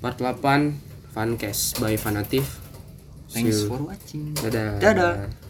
part 0.00 0.16
8 0.16 1.12
Funcast 1.12 1.82
by 1.82 1.96
Fanatif. 1.98 2.46
See 3.30 3.42
thanks 3.42 3.64
you. 3.64 3.68
for 3.70 3.80
watching. 3.82 4.36
Dadah. 4.38 4.78
Dadah. 4.78 5.49